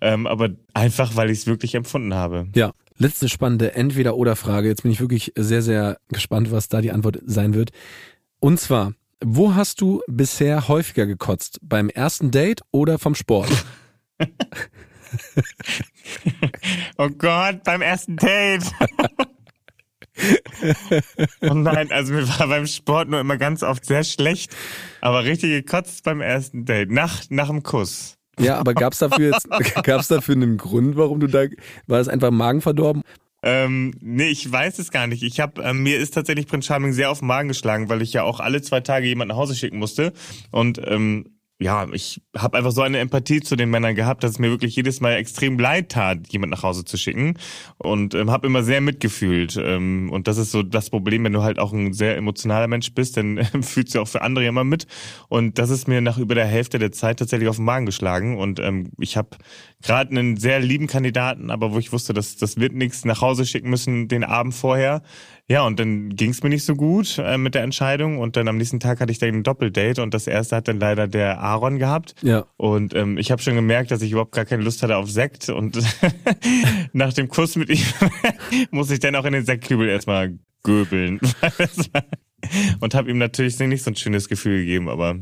[0.00, 2.46] ähm, aber einfach, weil ich es wirklich empfunden habe.
[2.54, 4.66] Ja, Letzte spannende Entweder-Oder-Frage.
[4.66, 7.70] Jetzt bin ich wirklich sehr, sehr gespannt, was da die Antwort sein wird.
[8.40, 8.92] Und zwar,
[9.24, 11.60] wo hast du bisher häufiger gekotzt?
[11.62, 13.50] Beim ersten Date oder vom Sport?
[16.98, 18.64] oh Gott, beim ersten Date.
[21.42, 24.54] oh nein, also mir war beim Sport nur immer ganz oft sehr schlecht,
[25.00, 28.17] aber richtig gekotzt beim ersten Date, nach, nach dem Kuss.
[28.38, 29.48] Ja, aber gab's dafür jetzt,
[29.82, 31.44] gab's dafür einen Grund, warum du da,
[31.86, 33.02] war es einfach Magen verdorben?
[33.42, 35.22] Ähm, nee, ich weiß es gar nicht.
[35.22, 38.12] Ich habe ähm, mir ist tatsächlich Prinz Charming sehr auf den Magen geschlagen, weil ich
[38.12, 40.12] ja auch alle zwei Tage jemanden nach Hause schicken musste
[40.50, 44.38] und ähm, ja, ich habe einfach so eine Empathie zu den Männern gehabt, dass es
[44.38, 47.34] mir wirklich jedes Mal extrem leid tat, jemand nach Hause zu schicken
[47.78, 49.58] und ähm, habe immer sehr mitgefühlt.
[49.60, 52.94] Ähm, und das ist so das Problem, wenn du halt auch ein sehr emotionaler Mensch
[52.94, 54.86] bist, dann äh, fühlst du auch für andere immer mit.
[55.28, 58.38] Und das ist mir nach über der Hälfte der Zeit tatsächlich auf den Magen geschlagen.
[58.38, 59.30] Und ähm, ich habe
[59.82, 63.44] gerade einen sehr lieben Kandidaten, aber wo ich wusste, dass das wird nichts nach Hause
[63.44, 65.02] schicken müssen den Abend vorher.
[65.50, 68.48] Ja, und dann ging es mir nicht so gut äh, mit der Entscheidung und dann
[68.48, 71.40] am nächsten Tag hatte ich dann ein Doppeldate und das erste hat dann leider der
[71.40, 72.14] Aaron gehabt.
[72.22, 72.44] Ja.
[72.58, 75.48] Und ähm, ich habe schon gemerkt, dass ich überhaupt gar keine Lust hatte auf Sekt
[75.48, 75.78] und
[76.92, 77.82] nach dem Kuss mit ihm
[78.70, 81.18] muss ich dann auch in den Sektkübel erstmal göbeln.
[82.80, 85.18] und habe ihm natürlich nicht so ein schönes Gefühl gegeben, aber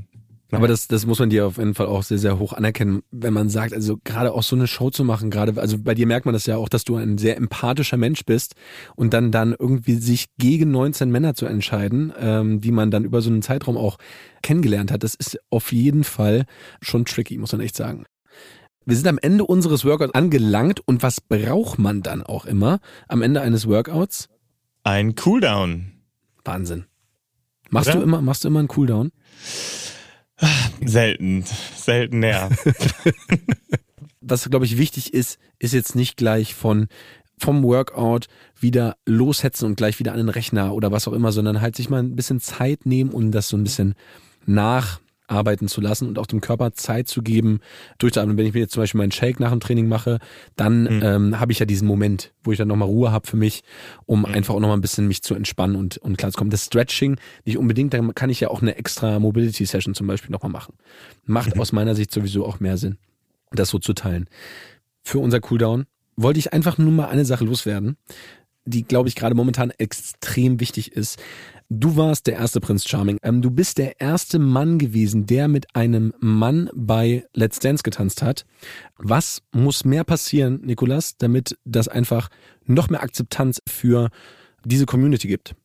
[0.52, 3.32] aber das, das muss man dir auf jeden Fall auch sehr, sehr hoch anerkennen, wenn
[3.32, 6.24] man sagt, also gerade auch so eine Show zu machen, gerade, also bei dir merkt
[6.24, 8.54] man das ja auch, dass du ein sehr empathischer Mensch bist
[8.94, 13.22] und dann dann irgendwie sich gegen 19 Männer zu entscheiden, ähm, die man dann über
[13.22, 13.98] so einen Zeitraum auch
[14.42, 16.44] kennengelernt hat, das ist auf jeden Fall
[16.80, 18.04] schon tricky, muss man echt sagen.
[18.84, 22.78] Wir sind am Ende unseres Workouts angelangt und was braucht man dann auch immer
[23.08, 24.28] am Ende eines Workouts?
[24.84, 25.90] Ein Cooldown.
[26.44, 26.84] Wahnsinn.
[27.68, 27.98] Machst Oder?
[27.98, 29.10] du immer, machst du immer einen Cooldown?
[30.84, 31.44] Selten,
[31.76, 32.50] selten näher.
[34.20, 36.88] Was, glaube ich, wichtig ist, ist jetzt nicht gleich von
[37.38, 38.28] vom Workout
[38.58, 41.90] wieder loshetzen und gleich wieder an den Rechner oder was auch immer, sondern halt sich
[41.90, 43.94] mal ein bisschen Zeit nehmen, um das so ein bisschen
[45.28, 47.60] nacharbeiten zu lassen und auch dem Körper Zeit zu geben,
[47.98, 48.36] durchzuatmen.
[48.36, 50.18] Wenn ich mir jetzt zum Beispiel meinen Shake nach dem Training mache,
[50.56, 51.00] dann Mhm.
[51.02, 53.62] ähm, habe ich ja diesen Moment, wo ich dann nochmal Ruhe habe für mich,
[54.06, 54.26] um Mhm.
[54.26, 56.50] einfach auch nochmal ein bisschen mich zu entspannen und, und klar zu kommen.
[56.50, 60.30] Das Stretching nicht unbedingt, dann kann ich ja auch eine extra Mobility Session zum Beispiel
[60.30, 60.74] nochmal machen.
[61.24, 61.60] Macht Mhm.
[61.60, 62.98] aus meiner Sicht sowieso auch mehr Sinn,
[63.52, 64.28] das so zu teilen.
[65.02, 67.96] Für unser Cooldown wollte ich einfach nur mal eine Sache loswerden,
[68.64, 71.20] die, glaube ich, gerade momentan extrem wichtig ist.
[71.68, 73.18] Du warst der erste Prinz Charming.
[73.22, 78.22] Ähm, du bist der erste Mann gewesen, der mit einem Mann bei Let's Dance getanzt
[78.22, 78.46] hat.
[78.98, 82.28] Was muss mehr passieren, Nikolas, damit das einfach
[82.66, 84.10] noch mehr Akzeptanz für
[84.64, 85.56] diese Community gibt?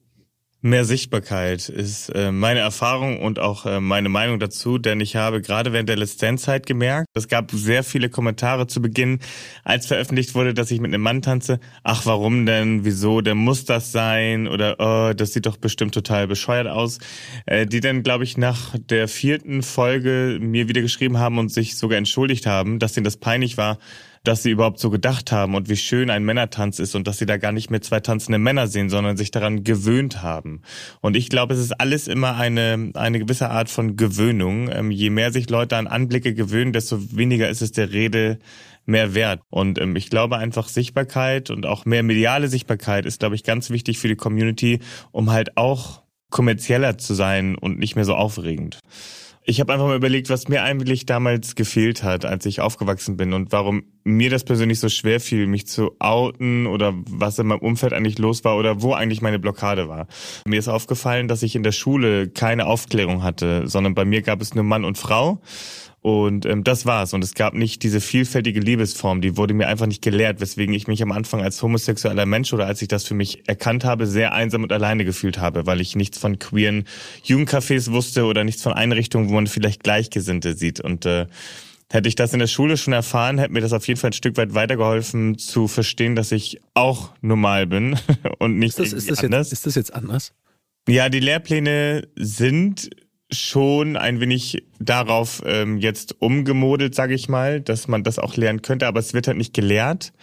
[0.63, 5.41] Mehr Sichtbarkeit ist äh, meine Erfahrung und auch äh, meine Meinung dazu, denn ich habe
[5.41, 9.21] gerade während der Dance-Zeit gemerkt, es gab sehr viele Kommentare zu Beginn,
[9.63, 11.59] als veröffentlicht wurde, dass ich mit einem Mann tanze.
[11.81, 12.85] Ach, warum denn?
[12.85, 13.21] Wieso?
[13.21, 14.47] Der muss das sein?
[14.47, 16.99] Oder oh, das sieht doch bestimmt total bescheuert aus.
[17.47, 21.75] Äh, die dann, glaube ich, nach der vierten Folge mir wieder geschrieben haben und sich
[21.75, 23.79] sogar entschuldigt haben, dass denen das peinlich war,
[24.23, 27.25] dass sie überhaupt so gedacht haben und wie schön ein Männertanz ist und dass sie
[27.25, 30.61] da gar nicht mehr zwei tanzende Männer sehen, sondern sich daran gewöhnt haben.
[31.01, 34.69] Und ich glaube, es ist alles immer eine, eine gewisse Art von Gewöhnung.
[34.71, 38.39] Ähm, je mehr sich Leute an Anblicke gewöhnen, desto weniger ist es der Rede
[38.85, 39.41] mehr wert.
[39.49, 43.69] Und ähm, ich glaube einfach Sichtbarkeit und auch mehr mediale Sichtbarkeit ist, glaube ich, ganz
[43.69, 44.79] wichtig für die Community,
[45.11, 48.79] um halt auch kommerzieller zu sein und nicht mehr so aufregend.
[49.43, 53.33] Ich habe einfach mal überlegt, was mir eigentlich damals gefehlt hat, als ich aufgewachsen bin
[53.33, 57.59] und warum mir das persönlich so schwer fiel, mich zu outen oder was in meinem
[57.59, 60.05] Umfeld eigentlich los war oder wo eigentlich meine Blockade war.
[60.45, 64.41] Mir ist aufgefallen, dass ich in der Schule keine Aufklärung hatte, sondern bei mir gab
[64.41, 65.41] es nur Mann und Frau.
[66.01, 67.13] Und ähm, das war's.
[67.13, 70.87] Und es gab nicht diese vielfältige Liebesform, die wurde mir einfach nicht gelehrt, weswegen ich
[70.87, 74.33] mich am Anfang als homosexueller Mensch oder als ich das für mich erkannt habe, sehr
[74.33, 76.85] einsam und alleine gefühlt habe, weil ich nichts von queeren
[77.23, 80.79] Jugendcafés wusste oder nichts von Einrichtungen, wo man vielleicht Gleichgesinnte sieht.
[80.79, 81.27] Und äh,
[81.91, 84.13] Hätte ich das in der Schule schon erfahren, hätte mir das auf jeden Fall ein
[84.13, 87.99] Stück weit weitergeholfen zu verstehen, dass ich auch normal bin
[88.39, 89.47] und nicht ist das, ist das anders.
[89.47, 90.33] Jetzt, ist das jetzt anders?
[90.87, 92.89] Ja, die Lehrpläne sind
[93.31, 98.61] schon ein wenig darauf ähm, jetzt umgemodelt, sage ich mal, dass man das auch lernen
[98.61, 100.13] könnte, aber es wird halt nicht gelehrt.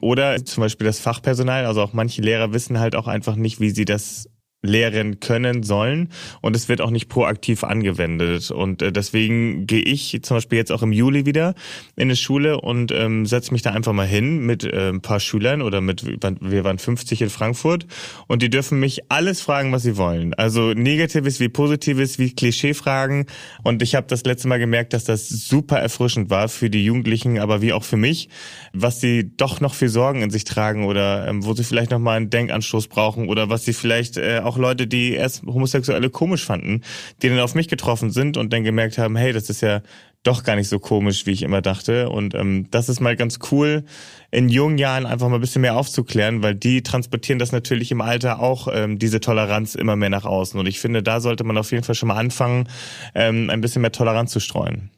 [0.00, 3.70] Oder zum Beispiel das Fachpersonal, also auch manche Lehrer wissen halt auch einfach nicht, wie
[3.70, 4.28] sie das
[4.62, 6.08] lehren können sollen.
[6.40, 8.50] Und es wird auch nicht proaktiv angewendet.
[8.50, 11.54] Und äh, deswegen gehe ich zum Beispiel jetzt auch im Juli wieder
[11.94, 15.20] in eine Schule und ähm, setze mich da einfach mal hin mit äh, ein paar
[15.20, 17.86] Schülern oder mit wir waren 50 in Frankfurt
[18.26, 20.34] und die dürfen mich alles fragen, was sie wollen.
[20.34, 23.26] Also negatives wie positives wie Klischeefragen.
[23.62, 27.38] Und ich habe das letzte Mal gemerkt, dass das super erfrischend war für die Jugendlichen,
[27.38, 28.28] aber wie auch für mich,
[28.72, 32.00] was sie doch noch für Sorgen in sich tragen oder ähm, wo sie vielleicht noch
[32.00, 36.44] mal einen Denkanstoß brauchen oder was sie vielleicht äh, auch Leute, die erst Homosexuelle komisch
[36.44, 36.82] fanden,
[37.22, 39.82] die dann auf mich getroffen sind und dann gemerkt haben, hey, das ist ja
[40.22, 42.10] doch gar nicht so komisch, wie ich immer dachte.
[42.10, 43.84] Und ähm, das ist mal ganz cool,
[44.30, 48.00] in jungen Jahren einfach mal ein bisschen mehr aufzuklären, weil die transportieren das natürlich im
[48.00, 50.58] Alter auch, ähm, diese Toleranz immer mehr nach außen.
[50.58, 52.68] Und ich finde, da sollte man auf jeden Fall schon mal anfangen,
[53.14, 54.90] ähm, ein bisschen mehr Toleranz zu streuen.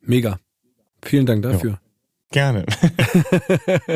[0.00, 0.38] Mega.
[1.02, 1.70] Vielen Dank dafür.
[1.70, 1.80] Ja.
[2.30, 2.66] Gerne.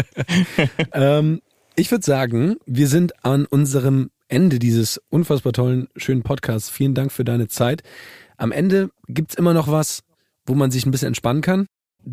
[0.92, 1.42] ähm,
[1.76, 6.70] ich würde sagen, wir sind an unserem Ende dieses unfassbar tollen, schönen Podcasts.
[6.70, 7.82] Vielen Dank für deine Zeit.
[8.38, 10.00] Am Ende gibt's immer noch was,
[10.46, 11.66] wo man sich ein bisschen entspannen kann.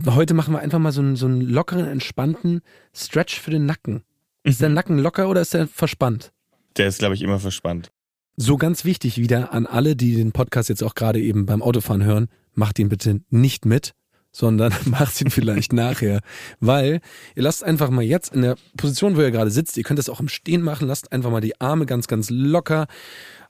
[0.06, 2.60] Heute machen wir einfach mal so einen, so einen lockeren, entspannten
[2.94, 4.04] Stretch für den Nacken.
[4.44, 4.76] Ist der mhm.
[4.76, 6.34] Nacken locker oder ist der verspannt?
[6.76, 7.90] Der ist, glaube ich, immer verspannt.
[8.36, 12.04] So ganz wichtig wieder an alle, die den Podcast jetzt auch gerade eben beim Autofahren
[12.04, 13.94] hören, macht ihn bitte nicht mit,
[14.32, 16.22] sondern macht ihn vielleicht nachher.
[16.60, 17.02] Weil
[17.36, 20.10] ihr lasst einfach mal jetzt in der Position, wo ihr gerade sitzt, ihr könnt das
[20.10, 22.88] auch im Stehen machen, lasst einfach mal die Arme ganz, ganz locker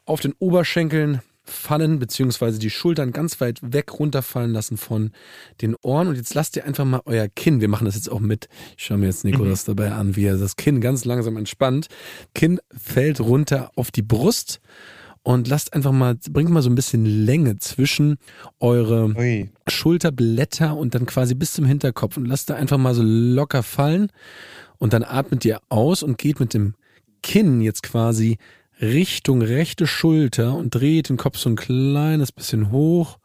[0.05, 5.11] auf den Oberschenkeln fallen, beziehungsweise die Schultern ganz weit weg runterfallen lassen von
[5.61, 6.07] den Ohren.
[6.07, 8.85] Und jetzt lasst ihr einfach mal euer Kinn, wir machen das jetzt auch mit, ich
[8.85, 9.75] schaue mir jetzt Nikolas mhm.
[9.75, 11.87] dabei an, wie er das Kinn ganz langsam entspannt.
[12.33, 14.61] Kinn fällt runter auf die Brust
[15.29, 18.17] und lasst einfach mal, bringt mal so ein bisschen Länge zwischen
[18.59, 19.51] eure Ui.
[19.67, 24.11] Schulterblätter und dann quasi bis zum Hinterkopf und lasst da einfach mal so locker fallen
[24.79, 26.73] und dann atmet ihr aus und geht mit dem
[27.21, 28.39] Kinn jetzt quasi
[28.81, 33.19] Richtung rechte Schulter und dreht den Kopf so ein kleines bisschen hoch,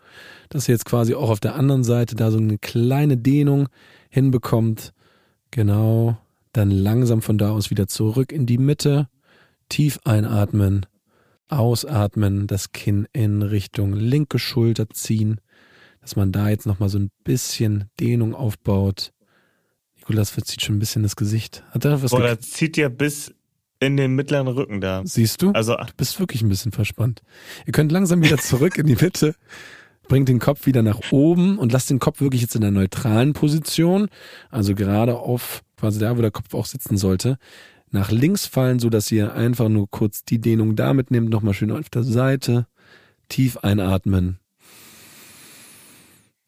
[0.50, 3.70] dass ihr jetzt quasi auch auf der anderen Seite da so eine kleine Dehnung
[4.10, 4.92] hinbekommt.
[5.52, 6.18] Genau.
[6.52, 9.08] Dann langsam von da aus wieder zurück in die Mitte.
[9.70, 10.84] Tief einatmen
[11.48, 15.40] Ausatmen, das Kinn in Richtung linke Schulter ziehen,
[16.00, 19.12] dass man da jetzt nochmal so ein bisschen Dehnung aufbaut.
[19.96, 21.64] Nikolas verzieht schon ein bisschen das Gesicht.
[21.70, 23.34] Hat er was Boah, da zieht ja bis
[23.80, 25.02] in den mittleren Rücken da.
[25.04, 25.50] Siehst du?
[25.52, 27.22] Also, du bist wirklich ein bisschen verspannt.
[27.66, 29.34] Ihr könnt langsam wieder zurück in die Mitte.
[30.06, 33.32] Bringt den Kopf wieder nach oben und lasst den Kopf wirklich jetzt in der neutralen
[33.32, 34.08] Position,
[34.50, 37.38] also gerade auf quasi da, wo der Kopf auch sitzen sollte
[37.94, 41.70] nach links fallen, so dass ihr einfach nur kurz die Dehnung da mitnehmt, nochmal schön
[41.70, 42.66] auf der Seite,
[43.28, 44.38] tief einatmen,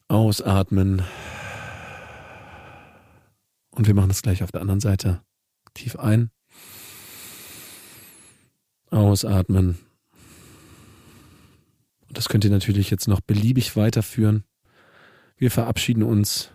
[0.07, 1.01] ausatmen
[3.77, 5.21] und wir machen das gleich auf der anderen Seite.
[5.75, 6.31] Tief ein,
[8.89, 9.77] ausatmen.
[12.07, 14.43] Und das könnt ihr natürlich jetzt noch beliebig weiterführen.
[15.37, 16.49] Wir verabschieden uns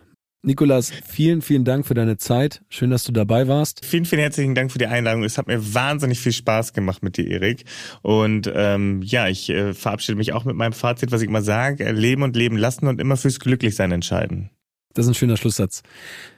[0.45, 2.63] Nikolas, vielen, vielen Dank für deine Zeit.
[2.67, 3.85] Schön, dass du dabei warst.
[3.85, 5.23] Vielen, vielen herzlichen Dank für die Einladung.
[5.23, 7.63] Es hat mir wahnsinnig viel Spaß gemacht mit dir, Erik.
[8.01, 11.89] Und ähm, ja, ich äh, verabschiede mich auch mit meinem Fazit, was ich immer sage.
[11.93, 14.49] Leben und leben lassen und immer fürs Glücklichsein entscheiden.
[14.93, 15.81] Das ist ein schöner Schlusssatz.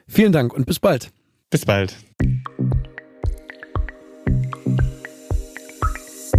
[0.06, 1.10] Vielen Dank und bis bald.
[1.50, 1.96] Bis bald.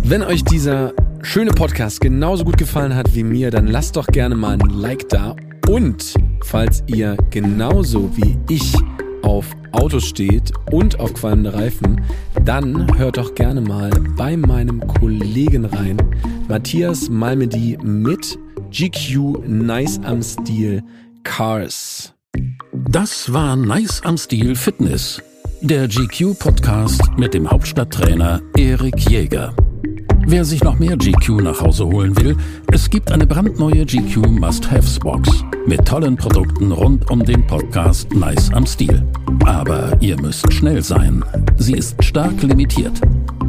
[0.04, 4.36] Wenn euch dieser schöne Podcast genauso gut gefallen hat wie mir, dann lasst doch gerne
[4.36, 5.36] mal ein Like da
[5.68, 6.14] und
[6.44, 8.74] falls ihr genauso wie ich
[9.22, 12.02] auf Autos steht und auf qualmende Reifen,
[12.46, 15.98] dann hört doch gerne mal bei meinem Kollegen rein,
[16.48, 18.40] Matthias Malmedy mit
[18.72, 20.84] GQ Nice am Stil
[21.24, 22.14] Cars.
[22.74, 25.22] Das war Nice am Stil Fitness,
[25.62, 29.54] der GQ Podcast mit dem Hauptstadttrainer Erik Jäger.
[30.30, 32.36] Wer sich noch mehr GQ nach Hause holen will,
[32.74, 38.52] es gibt eine brandneue GQ Must-Haves Box mit tollen Produkten rund um den Podcast Nice
[38.52, 39.02] am Stil.
[39.46, 41.24] Aber ihr müsst schnell sein.
[41.56, 43.00] Sie ist stark limitiert.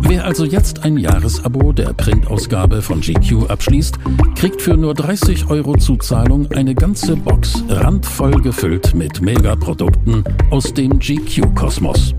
[0.02, 3.98] Wer also jetzt ein Jahresabo der Printausgabe von GQ abschließt,
[4.36, 11.00] kriegt für nur 30 Euro Zuzahlung eine ganze Box randvoll gefüllt mit Megaprodukten aus dem
[11.00, 12.14] GQ-Kosmos.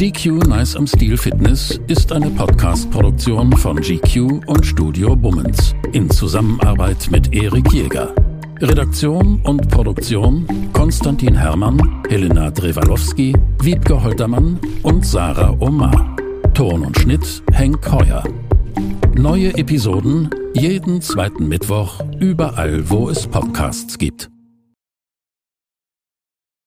[0.00, 7.10] GQ Nice am Stil Fitness ist eine Podcast-Produktion von GQ und Studio Bummens in Zusammenarbeit
[7.10, 8.14] mit Erik Jäger.
[8.62, 16.16] Redaktion und Produktion Konstantin Herrmann, Helena Drewalowski, Wiebke Holtermann und Sarah Omar.
[16.54, 18.24] Ton und Schnitt Henk Heuer.
[19.14, 24.30] Neue Episoden jeden zweiten Mittwoch überall, wo es Podcasts gibt.